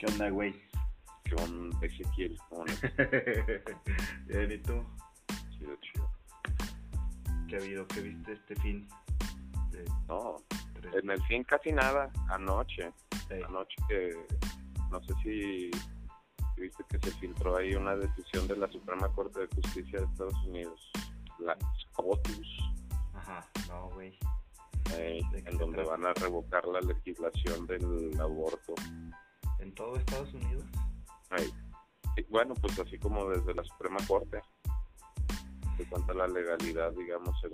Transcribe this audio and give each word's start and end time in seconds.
¿Qué 0.00 0.06
onda, 0.06 0.30
güey? 0.30 0.54
¿Qué 1.24 1.34
onda, 1.34 1.78
Ezequiel? 1.86 2.36
¿Cómo? 2.48 2.64
Bien, 4.26 4.50
¿y 4.52 4.58
tú? 4.58 4.82
Chido, 5.50 5.76
chido. 5.82 6.10
¿Qué 7.48 7.56
ha 7.56 7.58
habido? 7.58 7.86
¿Qué 7.88 8.00
viste 8.00 8.32
este 8.32 8.56
fin? 8.56 8.88
De 9.70 9.84
No, 10.08 10.36
tres- 10.80 10.94
en 11.02 11.10
el 11.10 11.22
fin 11.24 11.44
casi 11.44 11.70
nada. 11.72 12.10
Anoche. 12.30 12.90
Anoche 13.46 13.76
que... 13.88 14.16
No 14.90 15.00
sé 15.04 15.12
si 15.22 15.70
viste 16.56 16.82
que 16.88 16.98
se 16.98 17.10
filtró 17.18 17.56
ahí 17.56 17.74
una 17.74 17.94
decisión 17.94 18.48
de 18.48 18.56
la 18.56 18.70
Suprema 18.72 19.08
Corte 19.10 19.40
de 19.40 19.46
Justicia 19.48 20.00
de 20.00 20.06
Estados 20.06 20.34
Unidos. 20.46 20.90
La 21.40 21.56
SCOTUS. 21.82 22.48
Ajá, 23.14 23.46
no, 23.68 23.90
güey. 23.90 24.18
eh, 24.94 25.20
¿De 25.30 25.42
qué 25.44 25.50
en 25.50 25.58
donde 25.58 25.82
van 25.84 26.04
a 26.06 26.12
revocar 26.14 26.64
la 26.66 26.80
legislación 26.80 27.66
del 27.66 28.18
aborto. 28.20 28.74
¿En 29.60 29.74
todo 29.74 29.96
Estados 29.96 30.32
Unidos? 30.34 30.64
Ahí. 31.30 31.50
Sí, 32.16 32.26
bueno, 32.28 32.54
pues 32.54 32.78
así 32.78 32.98
como 32.98 33.28
desde 33.28 33.54
la 33.54 33.62
Suprema 33.64 33.98
Corte, 34.06 34.40
se 35.76 35.84
cuenta 35.88 36.12
la 36.14 36.26
legalidad, 36.26 36.92
digamos, 36.92 37.38
se 37.40 37.48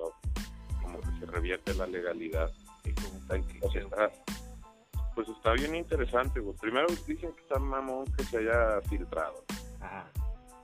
como 0.82 1.01
que 1.01 1.19
se 1.20 1.27
revierte 1.27 1.74
la 1.74 1.87
legalidad. 1.87 2.51
¿Y 2.84 2.92
cómo 2.92 3.16
Está- 3.74 4.10
pues 5.15 5.29
está 5.29 5.52
bien 5.52 5.74
interesante. 5.74 6.41
güey. 6.41 6.56
Primero 6.59 6.87
dicen 7.06 7.32
que 7.34 7.42
está 7.42 7.59
mamón 7.59 8.05
que 8.16 8.24
se 8.24 8.38
haya 8.38 8.80
filtrado. 8.82 9.45
Ajá, 9.80 10.07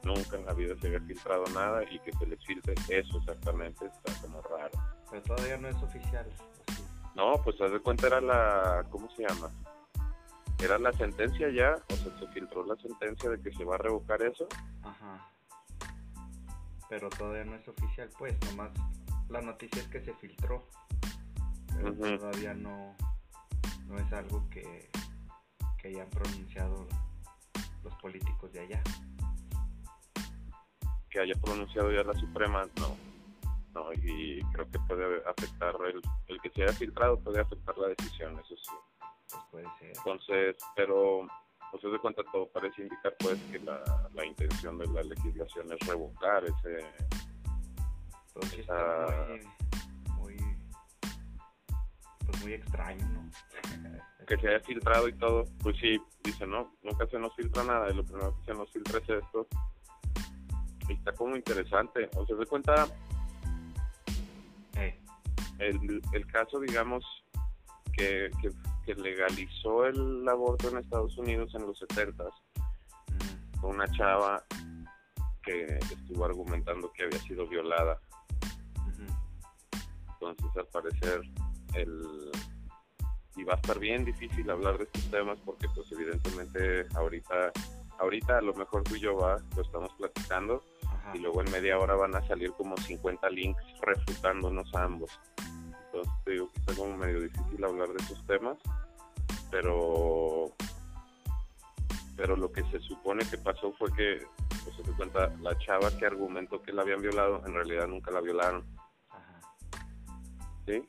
Nunca 0.05 0.37
en 0.37 0.45
la 0.47 0.53
vida 0.53 0.75
se 0.81 0.89
había 0.89 1.01
filtrado 1.01 1.45
nada 1.55 1.83
y 1.85 1.99
que 2.01 2.13
se 2.13 2.27
les 2.27 2.45
filtre 2.45 2.75
eso 2.89 3.19
exactamente 3.19 3.87
está 3.87 4.21
como 4.21 4.43
raro. 4.43 4.71
pero 5.11 5.23
todavía 5.23 5.57
no 5.59 5.69
es 5.69 5.77
oficial. 5.77 6.27
No, 7.15 7.35
pues 7.45 7.61
haz 7.61 7.71
de 7.71 7.79
cuenta 7.81 8.07
era 8.09 8.21
la, 8.21 8.85
¿cómo 8.91 9.09
se 9.15 9.23
llama? 9.27 9.49
Era 10.63 10.79
la 10.79 10.93
sentencia 10.93 11.49
ya, 11.51 11.75
o 11.89 11.97
sea, 11.97 12.19
se 12.19 12.27
filtró 12.29 12.65
la 12.65 12.77
sentencia 12.77 13.31
de 13.31 13.41
que 13.41 13.53
se 13.53 13.65
va 13.65 13.75
a 13.75 13.79
revocar 13.79 14.23
eso. 14.23 14.47
Ajá. 14.83 15.29
Pero 16.89 17.09
todavía 17.11 17.45
no 17.45 17.57
es 17.57 17.67
oficial, 17.67 18.09
pues, 18.17 18.35
nomás 18.47 18.71
la 19.29 19.41
noticia 19.41 19.83
es 19.83 19.89
que 19.89 20.05
se 20.05 20.15
filtró. 20.15 20.69
Pero 21.75 21.95
todavía 21.95 22.55
no, 22.55 22.95
no 23.87 23.99
es 23.99 24.13
algo 24.13 24.49
que, 24.51 24.91
que 25.79 25.89
hayan 25.89 26.09
pronunciado 26.11 26.87
los 27.83 27.95
políticos 27.97 28.53
de 28.53 28.61
allá. 28.61 28.83
que 31.13 31.21
haya 31.21 31.35
pronunciado 31.35 31.93
ya 31.93 32.03
la 32.03 32.15
Suprema, 32.15 32.67
no. 32.77 32.97
No, 33.75 33.93
y 33.95 34.43
creo 34.53 34.71
que 34.71 34.79
puede 34.81 35.23
afectar, 35.27 35.75
el, 35.87 36.01
el 36.29 36.41
que 36.41 36.51
se 36.51 36.63
haya 36.63 36.73
filtrado 36.73 37.19
puede 37.19 37.41
afectar 37.41 37.77
la 37.79 37.89
decisión, 37.89 38.39
eso 38.39 38.55
sí. 38.57 38.73
Pues 39.33 39.45
puede 39.51 39.67
ser. 39.79 39.93
Entonces, 39.97 40.57
pero, 40.77 41.27
pues 41.71 41.83
de 41.83 41.99
cuenta, 41.99 42.23
todo 42.31 42.47
parece 42.49 42.83
indicar 42.83 43.15
pues 43.19 43.39
que 43.51 43.59
la, 43.61 43.83
la 44.15 44.27
intención 44.27 44.79
de 44.79 44.87
la 44.89 45.03
legislación 45.03 45.73
es 45.73 45.87
revocar 45.87 46.45
ese... 46.45 46.79
Está 48.59 49.07
Ah. 49.09 49.27
muy, 50.17 50.37
muy, 50.37 50.57
pues 52.25 52.43
muy 52.43 52.53
extraño, 52.55 53.07
¿no? 53.09 53.31
Que 54.27 54.37
se 54.39 54.49
haya 54.49 54.61
filtrado 54.61 55.09
y 55.09 55.13
todo, 55.15 55.45
pues 55.63 55.77
sí, 55.79 56.01
dice, 56.25 56.47
no, 56.47 56.73
nunca 56.83 57.07
se 57.09 57.19
nos 57.19 57.35
filtra 57.35 57.65
nada, 57.65 57.91
y 57.91 57.95
lo 57.95 58.05
primero 58.05 58.35
que 58.39 58.53
se 58.53 58.55
nos 58.59 58.71
filtra 58.73 58.99
es 59.01 59.09
esto. 59.11 59.47
Y 60.89 60.93
está 60.95 61.13
como 61.13 61.37
interesante, 61.37 62.09
o 62.17 62.25
sea, 62.25 62.37
de 62.37 62.47
cuenta, 62.47 62.87
Ey, 64.77 64.99
el, 65.59 66.01
el 66.13 66.27
caso, 66.29 66.61
digamos, 66.61 67.05
que, 67.93 68.31
que, 68.41 68.51
que 68.85 68.95
legalizó 68.95 69.87
el 69.87 70.29
aborto 70.29 70.69
en 70.69 70.79
Estados 70.79 71.17
Unidos 71.19 71.55
en 71.55 71.67
los 71.67 71.79
70 71.79 72.25
mm, 72.25 73.61
fue 73.61 73.71
una 73.71 73.87
chava 73.93 74.43
que 75.43 75.79
estuvo 75.91 76.25
argumentando 76.25 76.93
que 76.93 77.05
había 77.05 77.19
sido 77.21 77.47
violada. 77.47 78.01
Entonces, 80.23 80.57
al 80.57 80.67
parecer, 80.69 81.21
el... 81.75 82.31
y 83.37 83.43
va 83.43 83.55
a 83.55 83.57
estar 83.57 83.79
bien 83.81 84.05
difícil 84.05 84.49
hablar 84.51 84.79
de 84.79 84.85
estos 84.85 85.11
temas 85.11 85.39
porque, 85.45 85.67
pues, 85.75 85.91
evidentemente, 85.91 86.87
ahorita, 86.95 87.53
ahorita 87.99 88.39
a 88.39 88.43
lo 88.43 88.55
mejor 88.55 88.85
tú 88.85 88.95
y 88.95 89.01
yo 89.01 89.17
va, 89.17 89.43
lo 89.57 89.63
estamos 89.63 89.93
platicando 89.99 90.63
Ajá. 90.87 91.17
y 91.17 91.19
luego 91.19 91.43
en 91.43 91.51
media 91.51 91.77
hora 91.77 91.97
van 91.97 92.15
a 92.15 92.27
salir 92.29 92.53
como 92.53 92.77
50 92.77 93.29
links 93.31 93.65
refutándonos 93.81 94.73
a 94.77 94.85
ambos. 94.85 95.11
Entonces 95.93 96.13
te 96.25 96.31
digo 96.33 96.51
que 96.51 96.61
está 96.61 96.75
como 96.75 96.97
medio 96.97 97.21
difícil 97.21 97.65
hablar 97.65 97.89
de 97.89 98.03
esos 98.03 98.27
temas, 98.27 98.57
pero 99.51 100.51
pero 102.17 102.37
lo 102.37 102.51
que 102.51 102.63
se 102.71 102.79
supone 102.81 103.29
que 103.29 103.37
pasó 103.39 103.73
fue 103.73 103.93
que, 103.95 104.25
pues 104.65 104.77
se 104.77 104.93
cuenta, 104.93 105.29
la 105.41 105.59
chava 105.59 105.91
que 105.99 106.07
argumentó 106.07 106.63
que 106.63 106.73
la 106.73 106.83
habían 106.83 107.03
violado, 107.03 107.43
en 107.47 107.55
realidad 107.55 107.87
nunca 107.89 108.11
la 108.11 108.21
violaron, 108.21 108.65
Ajá. 109.11 109.41
¿sí? 110.67 110.83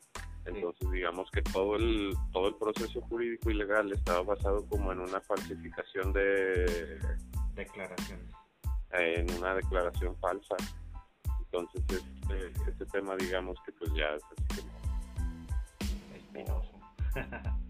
Entonces 0.46 0.90
digamos 0.90 1.30
que 1.30 1.42
todo 1.42 1.76
el 1.76 2.14
todo 2.32 2.48
el 2.48 2.54
proceso 2.56 3.00
jurídico 3.02 3.50
y 3.50 3.54
legal 3.54 3.92
estaba 3.92 4.22
basado 4.22 4.66
como 4.68 4.92
en 4.92 5.00
una 5.00 5.20
falsificación 5.20 6.12
de 6.12 6.98
Declaraciones. 7.54 8.34
en 8.90 9.30
una 9.36 9.54
declaración 9.54 10.16
falsa. 10.18 10.56
Entonces, 11.40 11.82
este, 11.88 12.70
este 12.70 12.86
tema, 12.86 13.16
digamos 13.16 13.56
que 13.64 13.72
pues 13.72 13.92
ya 13.94 14.06
es 14.06 14.22
así 14.24 14.60
como... 14.60 14.73
Espinoso. 16.34 16.80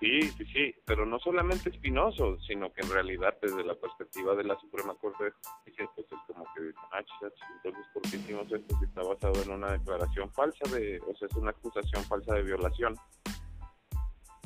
Sí, 0.00 0.20
sí, 0.36 0.44
sí, 0.52 0.74
pero 0.84 1.06
no 1.06 1.18
solamente 1.18 1.70
espinoso, 1.70 2.36
sino 2.46 2.70
que 2.74 2.82
en 2.82 2.90
realidad 2.90 3.38
desde 3.40 3.64
la 3.64 3.74
perspectiva 3.74 4.34
de 4.34 4.44
la 4.44 4.54
Suprema 4.60 4.94
Corte 4.96 5.24
de 5.24 5.30
Justicia, 5.30 5.90
pues 5.94 6.06
es 6.12 6.18
como 6.26 6.44
que, 6.44 6.72
ah, 6.92 7.02
chis, 7.02 7.32
chis, 7.32 7.46
entonces, 7.56 7.86
¿por 7.94 8.02
qué 8.02 8.16
hicimos 8.18 8.52
esto 8.52 8.76
si 8.78 8.84
está 8.84 9.02
basado 9.02 9.42
en 9.42 9.50
una 9.52 9.72
declaración 9.72 10.30
falsa 10.32 10.68
de, 10.76 11.00
o 11.00 11.16
sea, 11.16 11.26
es 11.26 11.36
una 11.36 11.52
acusación 11.52 12.04
falsa 12.04 12.34
de 12.34 12.42
violación? 12.42 12.96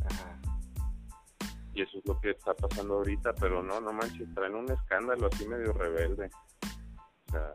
Ajá. 0.05 0.41
Y 1.75 1.83
eso 1.83 1.99
es 1.99 2.07
lo 2.07 2.21
que 2.21 2.31
está 2.31 2.55
pasando 2.55 2.95
ahorita, 2.95 3.35
pero 3.35 3.61
no, 3.61 3.81
no 3.81 3.93
manches, 3.93 4.33
traen 4.35 4.55
un 4.55 4.71
escándalo 4.71 5.27
así 5.27 5.49
medio 5.49 5.73
rebelde. 5.73 6.31
O 7.27 7.33
sea, 7.33 7.55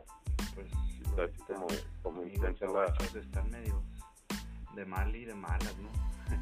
Pues 0.54 0.70
está 1.00 1.24
así 1.24 1.38
como, 1.46 1.66
como 2.02 2.22
intensa 2.22 2.66
la... 2.66 2.84
están 3.18 3.50
medio 3.50 3.82
de 4.74 4.84
mal 4.84 5.14
y 5.14 5.24
de 5.24 5.34
malas, 5.34 5.74
¿no? 5.78 5.88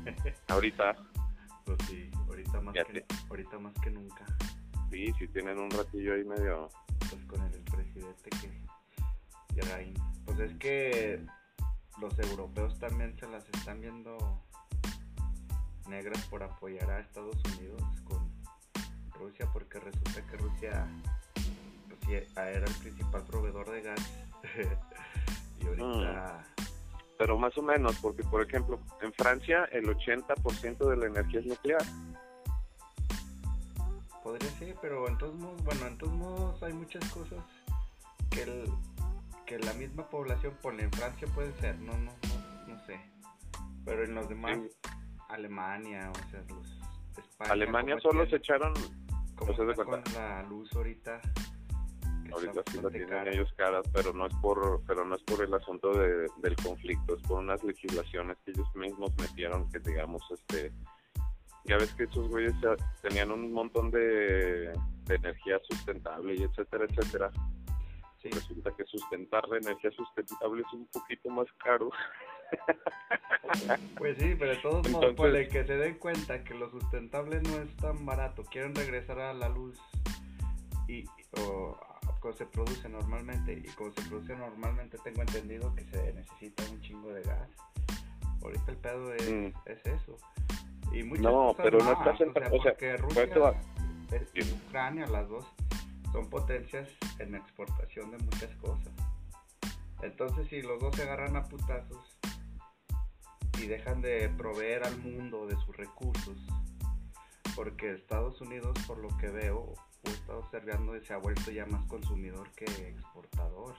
Ahorita, 0.48 0.94
Pues 1.64 1.78
sí, 1.88 2.10
ahorita 2.28 2.60
más, 2.60 2.74
Ya 2.74 2.84
que, 2.84 3.00
te- 3.00 3.14
ahorita 3.28 3.58
más 3.58 3.74
que 3.82 3.90
nunca. 3.90 4.24
sí, 4.90 5.12
sí 5.18 5.28
tienen 5.28 5.58
un 5.58 5.70
ratillo 5.70 6.14
ahí 6.14 6.24
medio... 6.24 6.68
Pues 7.10 7.24
con 7.26 7.42
el 7.42 7.60
presidente 7.64 8.30
que. 8.30 8.62
Pues 10.24 10.38
es 10.38 10.54
que 10.58 11.20
los 12.00 12.18
europeos 12.18 12.78
también 12.78 13.14
se 13.18 13.26
las 13.28 13.46
están 13.50 13.80
viendo 13.80 14.16
negras 15.88 16.24
por 16.28 16.42
apoyar 16.42 16.90
a 16.90 17.00
Estados 17.00 17.36
Unidos 17.58 17.82
con 18.04 18.30
Rusia, 19.18 19.46
porque 19.52 19.78
resulta 19.78 20.24
que 20.26 20.36
Rusia 20.38 20.86
pues, 22.06 22.28
era 22.36 22.64
el 22.66 22.74
principal 22.76 23.22
proveedor 23.24 23.70
de 23.70 23.82
gas. 23.82 24.00
y 25.60 25.66
ahorita. 25.66 26.44
Pero 27.22 27.38
más 27.38 27.56
o 27.56 27.62
menos, 27.62 27.96
porque 28.02 28.24
por 28.24 28.42
ejemplo, 28.44 28.80
en 29.00 29.12
Francia 29.12 29.68
el 29.70 29.84
80% 29.84 30.90
de 30.90 30.96
la 30.96 31.06
energía 31.06 31.38
es 31.38 31.46
nuclear. 31.46 31.82
Podría 34.24 34.50
ser, 34.58 34.76
pero 34.82 35.06
en 35.06 35.16
todos 35.18 35.36
modos, 35.36 35.62
bueno, 35.62 35.86
en 35.86 35.98
todos 35.98 36.12
modos 36.14 36.60
hay 36.64 36.72
muchas 36.72 37.08
cosas 37.12 37.38
que 38.28 38.42
el, 38.42 38.64
que 39.46 39.56
la 39.60 39.72
misma 39.74 40.10
población 40.10 40.52
pone. 40.60 40.82
En 40.82 40.90
Francia 40.90 41.28
puede 41.32 41.52
ser, 41.60 41.78
no, 41.78 41.92
no, 41.92 42.10
no, 42.10 42.74
no 42.74 42.86
sé. 42.86 43.00
Pero 43.84 44.02
en 44.02 44.16
los 44.16 44.28
demás. 44.28 44.58
Alemania, 45.28 46.10
o 46.10 46.30
sea, 46.30 46.42
los 46.48 47.24
España. 47.24 47.52
Alemania 47.52 48.00
solo 48.00 48.26
se 48.26 48.34
echaron, 48.34 48.74
como 49.36 49.52
están 49.52 49.74
cuenta. 49.76 50.02
con 50.02 50.14
la 50.14 50.42
luz 50.42 50.74
ahorita. 50.74 51.20
Ahorita 52.32 52.62
sí 52.70 52.78
bastante 52.78 53.04
tienen 53.04 53.28
ellos 53.28 53.52
caras, 53.56 53.82
pero 53.92 54.12
no 54.12 54.26
es 54.26 54.34
por, 54.36 54.82
pero 54.86 55.04
no 55.04 55.14
es 55.16 55.22
por 55.22 55.44
el 55.44 55.52
asunto 55.54 55.92
de, 55.92 56.26
del 56.38 56.56
conflicto, 56.56 57.16
es 57.16 57.22
por 57.22 57.38
unas 57.40 57.62
legislaciones 57.64 58.36
que 58.44 58.52
ellos 58.52 58.68
mismos 58.74 59.10
metieron 59.18 59.70
que 59.70 59.78
digamos, 59.80 60.22
este, 60.30 60.72
ya 61.64 61.76
ves 61.76 61.92
que 61.94 62.04
esos 62.04 62.28
güeyes 62.28 62.54
tenían 63.02 63.30
un 63.30 63.52
montón 63.52 63.90
de, 63.90 64.72
de 65.04 65.14
energía 65.14 65.60
sustentable 65.68 66.34
y 66.34 66.42
etcétera, 66.42 66.86
etcétera. 66.88 67.30
Sí, 68.20 68.28
Resulta 68.30 68.70
que 68.76 68.84
sustentar 68.84 69.48
la 69.48 69.58
energía 69.58 69.90
sustentable 69.90 70.62
es 70.62 70.72
un 70.72 70.86
poquito 70.86 71.28
más 71.30 71.46
caro. 71.58 71.90
pues 73.98 74.16
sí, 74.16 74.36
pero 74.38 74.52
de 74.52 74.58
todos 74.58 74.88
modos, 74.90 75.10
Entonces- 75.10 75.16
ponle 75.16 75.48
que 75.48 75.64
se 75.64 75.76
den 75.76 75.98
cuenta 75.98 76.44
que 76.44 76.54
lo 76.54 76.70
sustentable 76.70 77.40
no 77.42 77.56
es 77.56 77.76
tan 77.76 78.06
barato. 78.06 78.44
Quieren 78.44 78.74
regresar 78.76 79.18
a 79.18 79.34
la 79.34 79.48
luz 79.48 79.76
y 80.86 81.04
o 81.40 81.76
como 82.22 82.34
se 82.34 82.46
produce 82.46 82.88
normalmente 82.88 83.52
y 83.52 83.68
como 83.72 83.90
se 83.92 84.00
produce 84.02 84.36
normalmente 84.36 84.96
tengo 85.02 85.22
entendido 85.22 85.74
que 85.74 85.84
se 85.86 86.12
necesita 86.14 86.62
un 86.70 86.80
chingo 86.80 87.12
de 87.12 87.22
gas. 87.22 87.48
Ahorita 88.42 88.70
el 88.70 88.76
pedo 88.78 89.12
es, 89.14 89.28
Mm. 89.28 89.46
es 89.66 89.84
eso. 89.86 90.16
Y 90.92 91.02
muchas 91.02 91.24
No, 91.24 91.32
cosas 91.48 91.62
pero 91.64 91.78
no 91.78 91.92
estás 91.92 92.20
en- 92.20 92.28
o 92.30 92.32
sea, 92.32 92.46
o 92.48 92.62
sea, 92.62 92.72
porque 92.72 92.96
Rusia, 92.96 93.54
es 94.34 94.52
Ucrania, 94.52 95.06
las 95.08 95.28
dos 95.28 95.44
son 96.12 96.28
potencias 96.30 96.88
en 97.18 97.34
exportación 97.34 98.10
de 98.12 98.18
muchas 98.18 98.54
cosas. 98.56 98.92
Entonces, 100.02 100.46
si 100.48 100.62
los 100.62 100.80
dos 100.80 100.94
se 100.94 101.02
agarran 101.02 101.36
a 101.36 101.44
putazos 101.44 102.16
y 103.60 103.66
dejan 103.66 104.00
de 104.00 104.28
proveer 104.36 104.84
al 104.84 104.96
mundo 104.98 105.46
de 105.46 105.56
sus 105.64 105.76
recursos, 105.76 106.36
porque 107.56 107.92
Estados 107.94 108.40
Unidos, 108.40 108.76
por 108.86 108.98
lo 108.98 109.08
que 109.18 109.28
veo, 109.28 109.74
he 110.04 110.10
estado 110.10 110.40
observando, 110.40 110.92
se 111.00 111.12
ha 111.12 111.18
vuelto 111.18 111.50
ya 111.50 111.66
más 111.66 111.84
consumidor 111.86 112.50
que 112.52 112.64
exportador. 112.64 113.74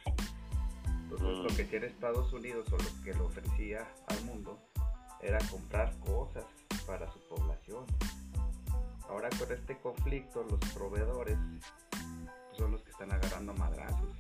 Entonces, 1.04 1.38
lo 1.38 1.56
que 1.56 1.64
tiene 1.66 1.88
Estados 1.88 2.34
Unidos 2.34 2.72
o 2.72 2.78
lo 2.78 3.04
que 3.04 3.14
le 3.14 3.22
ofrecía 3.22 3.88
al 4.08 4.26
mundo 4.26 4.60
era 5.22 5.38
comprar 5.50 5.98
cosas 6.00 6.46
para 6.86 7.12
su 7.12 7.20
población. 7.28 7.86
Ahora 9.08 9.30
con 9.38 9.52
este 9.52 9.78
conflicto, 9.78 10.44
los 10.44 10.60
proveedores 10.74 11.38
son 12.58 12.72
los 12.72 12.82
que 12.84 12.92
están 12.92 13.12
agarrando 13.12 13.54
madrazos. 13.54 14.18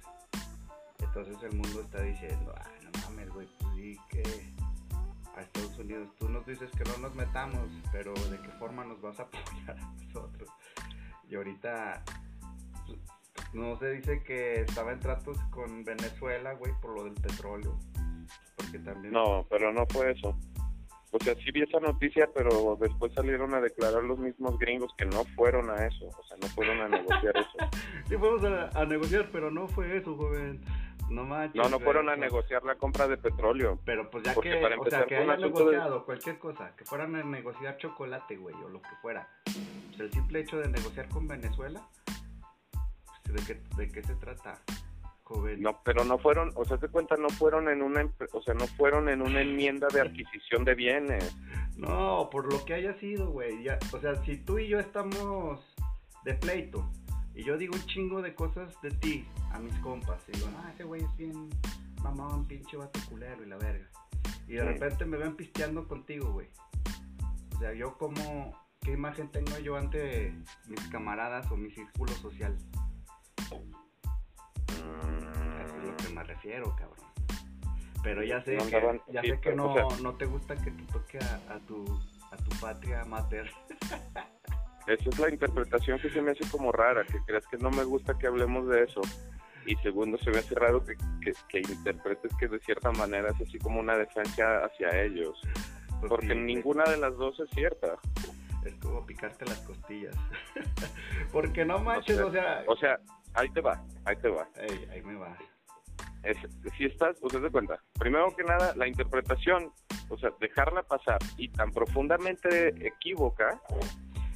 Entonces 1.00 1.38
el 1.44 1.54
mundo 1.56 1.82
está 1.82 2.02
diciendo, 2.02 2.54
ah, 2.58 2.70
no 2.84 2.92
mames, 3.02 3.30
güey, 3.30 3.48
pues 3.60 3.76
sí 3.76 3.98
que 4.10 4.54
a 5.36 5.42
Estados 5.42 5.78
Unidos 5.80 6.10
tú 6.18 6.30
nos 6.30 6.46
dices 6.46 6.70
que 6.72 6.84
no 6.86 6.98
nos 6.98 7.16
metamos, 7.16 7.70
pero 7.92 8.14
¿de 8.14 8.40
qué 8.42 8.50
forma 8.60 8.84
nos 8.84 9.02
vas 9.02 9.20
a 9.20 9.24
apoyar 9.24 9.78
a 9.78 9.92
nosotros? 9.94 10.23
Y 11.34 11.36
ahorita 11.36 12.04
no 13.54 13.76
se 13.80 13.94
dice 13.94 14.22
que 14.22 14.62
estaba 14.62 14.92
en 14.92 15.00
tratos 15.00 15.36
con 15.50 15.84
Venezuela, 15.84 16.54
güey, 16.54 16.72
por 16.80 16.96
lo 16.96 17.06
del 17.06 17.16
petróleo. 17.16 17.76
Porque 18.56 18.78
también... 18.78 19.12
No, 19.12 19.44
pero 19.50 19.74
no 19.74 19.84
fue 19.88 20.12
eso. 20.12 20.38
O 21.12 21.18
sea, 21.24 21.34
sí 21.34 21.50
vi 21.52 21.64
esa 21.64 21.80
noticia, 21.80 22.30
pero 22.36 22.78
después 22.80 23.14
salieron 23.14 23.52
a 23.56 23.62
declarar 23.62 24.04
los 24.04 24.20
mismos 24.20 24.60
gringos 24.60 24.94
que 24.96 25.06
no 25.06 25.24
fueron 25.36 25.72
a 25.72 25.88
eso. 25.88 26.06
O 26.06 26.24
sea, 26.24 26.38
no 26.40 26.48
fueron 26.50 26.82
a 26.82 26.88
negociar 26.88 27.36
eso. 27.36 27.72
sí 28.10 28.16
fuimos 28.16 28.44
a, 28.76 28.86
negociar, 28.86 29.30
pero 29.32 29.50
no 29.50 29.68
fue 29.68 29.98
eso, 29.98 30.16
joven. 30.16 30.62
No 31.10 31.24
manches. 31.24 31.64
No, 31.64 31.68
no 31.68 31.80
fueron 31.80 32.10
a 32.10 32.16
negociar 32.16 32.64
la 32.64 32.76
compra 32.76 33.08
de 33.08 33.18
petróleo. 33.18 33.80
Pero 33.86 34.08
pues 34.12 34.24
ya 34.24 34.36
que, 34.36 34.54
o 34.54 34.86
sea, 34.88 35.06
que 35.08 35.16
hayan 35.16 35.42
negociado 35.42 36.06
cualquier 36.06 36.38
cosa, 36.38 36.76
que 36.76 36.86
fueran 36.86 37.16
a 37.16 37.24
negociar 37.24 37.78
chocolate, 37.78 38.38
güey, 38.38 38.56
o 38.64 38.70
lo 38.70 38.84
que 38.84 38.96
fuera. 39.02 39.28
Pues 39.95 40.07
el 40.07 40.12
simple 40.12 40.40
hecho 40.40 40.57
de 40.57 40.69
negociar 40.69 41.07
con 41.10 41.28
Venezuela, 41.28 41.88
pues, 43.25 43.48
¿de, 43.48 43.54
qué, 43.54 43.62
¿de 43.78 43.88
qué 43.90 44.04
se 44.04 44.16
trata? 44.16 44.60
No, 45.57 45.81
pero 45.84 46.04
no 46.04 46.18
fueron, 46.18 46.51
o 46.56 46.66
sea, 46.66 46.78
te 46.78 46.88
cuenta, 46.90 47.16
no 47.16 47.30
fueron 47.30 47.68
en 47.69 47.81
una, 47.81 48.07
o 48.34 48.42
sea, 48.42 48.54
no 48.54 48.68
fueron 48.68 49.10
en 49.10 49.22
una 49.22 49.42
enmienda 49.42 49.88
de 49.88 50.01
adquisición 50.01 50.63
de 50.63 50.75
bienes. 50.75 51.36
No, 51.75 52.30
por 52.31 52.51
lo 52.51 52.63
que 52.66 52.74
haya 52.74 52.94
sido, 53.00 53.30
güey. 53.31 53.68
O 53.94 54.00
sea, 54.00 54.16
si 54.25 54.38
tú 54.38 54.60
y 54.60 54.68
yo 54.68 54.80
estamos 54.80 55.60
de 56.24 56.34
pleito 56.36 56.89
y 57.34 57.44
yo 57.44 57.57
digo 57.57 57.74
un 57.74 57.86
chingo 57.86 58.22
de 58.22 58.36
cosas 58.36 58.80
de 58.81 58.92
ti 58.92 59.25
a 59.51 59.60
mis 59.60 59.74
compas 59.80 60.22
y 60.28 60.34
digo, 60.34 60.50
ah, 60.57 60.72
ese 60.74 60.84
güey 60.84 61.04
es 61.04 61.18
bien 61.18 61.50
mamón, 62.01 62.46
pinche 62.46 62.78
vato 62.78 63.00
culero 63.10 63.44
y 63.44 63.48
la 63.48 63.57
verga. 63.57 63.88
Y 64.48 64.54
de 64.54 64.63
repente 64.63 65.06
me 65.06 65.18
ven 65.18 65.36
pisteando 65.36 65.88
contigo, 65.88 66.31
güey. 66.31 66.48
O 67.56 67.60
sea, 67.60 67.74
yo 67.74 67.98
como, 67.98 68.54
¿qué 68.84 68.92
imagen 68.92 69.30
tengo 69.30 69.58
yo 69.60 69.78
ante 69.78 70.34
mis 70.68 70.88
camaradas 70.90 71.50
o 71.52 71.58
mi 71.58 71.72
círculo 71.72 72.12
social? 72.14 72.58
me 76.14 76.24
refiero, 76.24 76.76
cabrón. 76.76 77.08
Pero 78.04 78.24
ya 78.24 78.44
sé 78.44 78.58
que, 78.58 79.02
ya 79.12 79.22
sé 79.22 79.40
que 79.40 79.56
no, 79.56 79.74
no 80.02 80.16
te 80.16 80.26
gusta 80.26 80.56
que 80.56 80.72
te 80.72 80.84
toque 80.92 81.18
a, 81.18 81.60
tu, 81.68 81.86
a 82.32 82.38
tu 82.38 82.50
patria 82.60 83.04
mater. 83.06 83.50
Esa 84.88 85.10
es 85.10 85.20
la 85.20 85.30
interpretación 85.30 85.98
que 86.00 86.10
se 86.10 86.22
me 86.22 86.32
hace 86.32 86.44
como 86.52 86.72
rara, 86.72 87.06
que 87.06 87.18
creas 87.26 87.48
que 87.48 87.58
no 87.58 87.72
me 87.72 87.86
gusta 87.86 88.18
que 88.18 88.28
hablemos 88.28 88.68
de 88.68 88.84
eso. 88.84 89.02
Y 89.66 89.78
segundo, 89.78 90.18
se 90.18 90.30
me 90.30 90.40
hace 90.40 90.56
raro 90.56 90.84
que, 90.84 90.96
que, 91.48 91.60
interpretes 91.60 92.32
que 92.38 92.50
de 92.50 92.60
cierta 92.60 92.92
manera 92.92 93.30
es 93.30 93.48
así 93.48 93.58
como 93.60 93.80
una 93.80 93.98
defensa 93.98 94.66
hacia 94.66 95.04
ellos. 95.04 95.40
Pues 96.02 96.10
porque 96.10 96.36
ninguna 96.36 96.84
de 96.84 96.98
las 96.98 97.16
dos 97.16 97.40
es 97.40 97.50
cierta. 97.52 97.98
Es 98.65 98.75
como 98.75 99.06
picarte 99.06 99.45
las 99.45 99.60
costillas. 99.62 100.15
porque 101.31 101.65
no 101.65 101.80
manches, 101.80 102.19
o 102.19 102.31
sea, 102.31 102.63
o 102.68 102.75
sea... 102.75 103.00
ahí 103.33 103.50
te 103.50 103.62
va, 103.62 103.83
ahí 104.06 104.15
te 104.18 104.30
va. 104.30 104.48
ahí 104.92 105.01
me 105.01 105.15
va 105.15 105.38
si 106.77 106.86
estás, 106.86 107.18
pues 107.19 107.33
de 107.42 107.50
cuenta, 107.50 107.80
primero 108.00 108.33
que 108.36 108.44
nada, 108.44 108.74
la 108.75 108.88
interpretación, 108.88 109.71
o 110.10 110.18
sea, 110.18 110.31
dejarla 110.39 110.83
pasar 110.83 111.19
y 111.38 111.50
tan 111.50 111.71
profundamente 111.71 112.69
equívoca. 112.86 113.62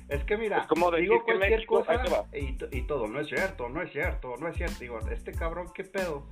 Es 0.09 0.23
que 0.23 0.37
mira, 0.37 0.65
como 0.67 0.91
digo 0.91 1.23
cualquier 1.23 1.65
cosa 1.65 2.01
y, 2.33 2.57
y, 2.71 2.81
todo, 2.83 3.07
no 3.07 3.19
es 3.19 3.27
cierto, 3.27 3.69
no 3.69 3.81
es 3.81 3.91
cierto, 3.91 4.35
no 4.37 4.47
es 4.47 4.55
cierto. 4.55 4.75
Digo, 4.79 4.99
este 5.11 5.31
cabrón, 5.33 5.67
¿qué 5.73 5.83
pedo? 5.83 6.27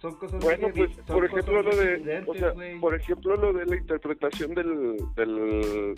Son 0.00 0.14
cosas 0.14 0.42
bueno, 0.42 0.68
pues, 0.74 0.96
por 1.06 1.24
ejemplo, 1.24 1.62
lo 1.62 1.76
de, 1.76 2.24
o 2.26 2.34
sea, 2.34 2.52
por 2.80 2.94
ejemplo, 2.94 3.36
lo 3.36 3.52
de 3.52 3.66
la 3.66 3.76
interpretación 3.76 4.54
del, 4.54 4.96
del, 5.14 5.94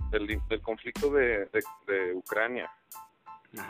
del, 0.49 0.61
conflicto 0.61 1.11
de, 1.11 1.49
de, 1.87 2.15
Ucrania. 2.15 2.71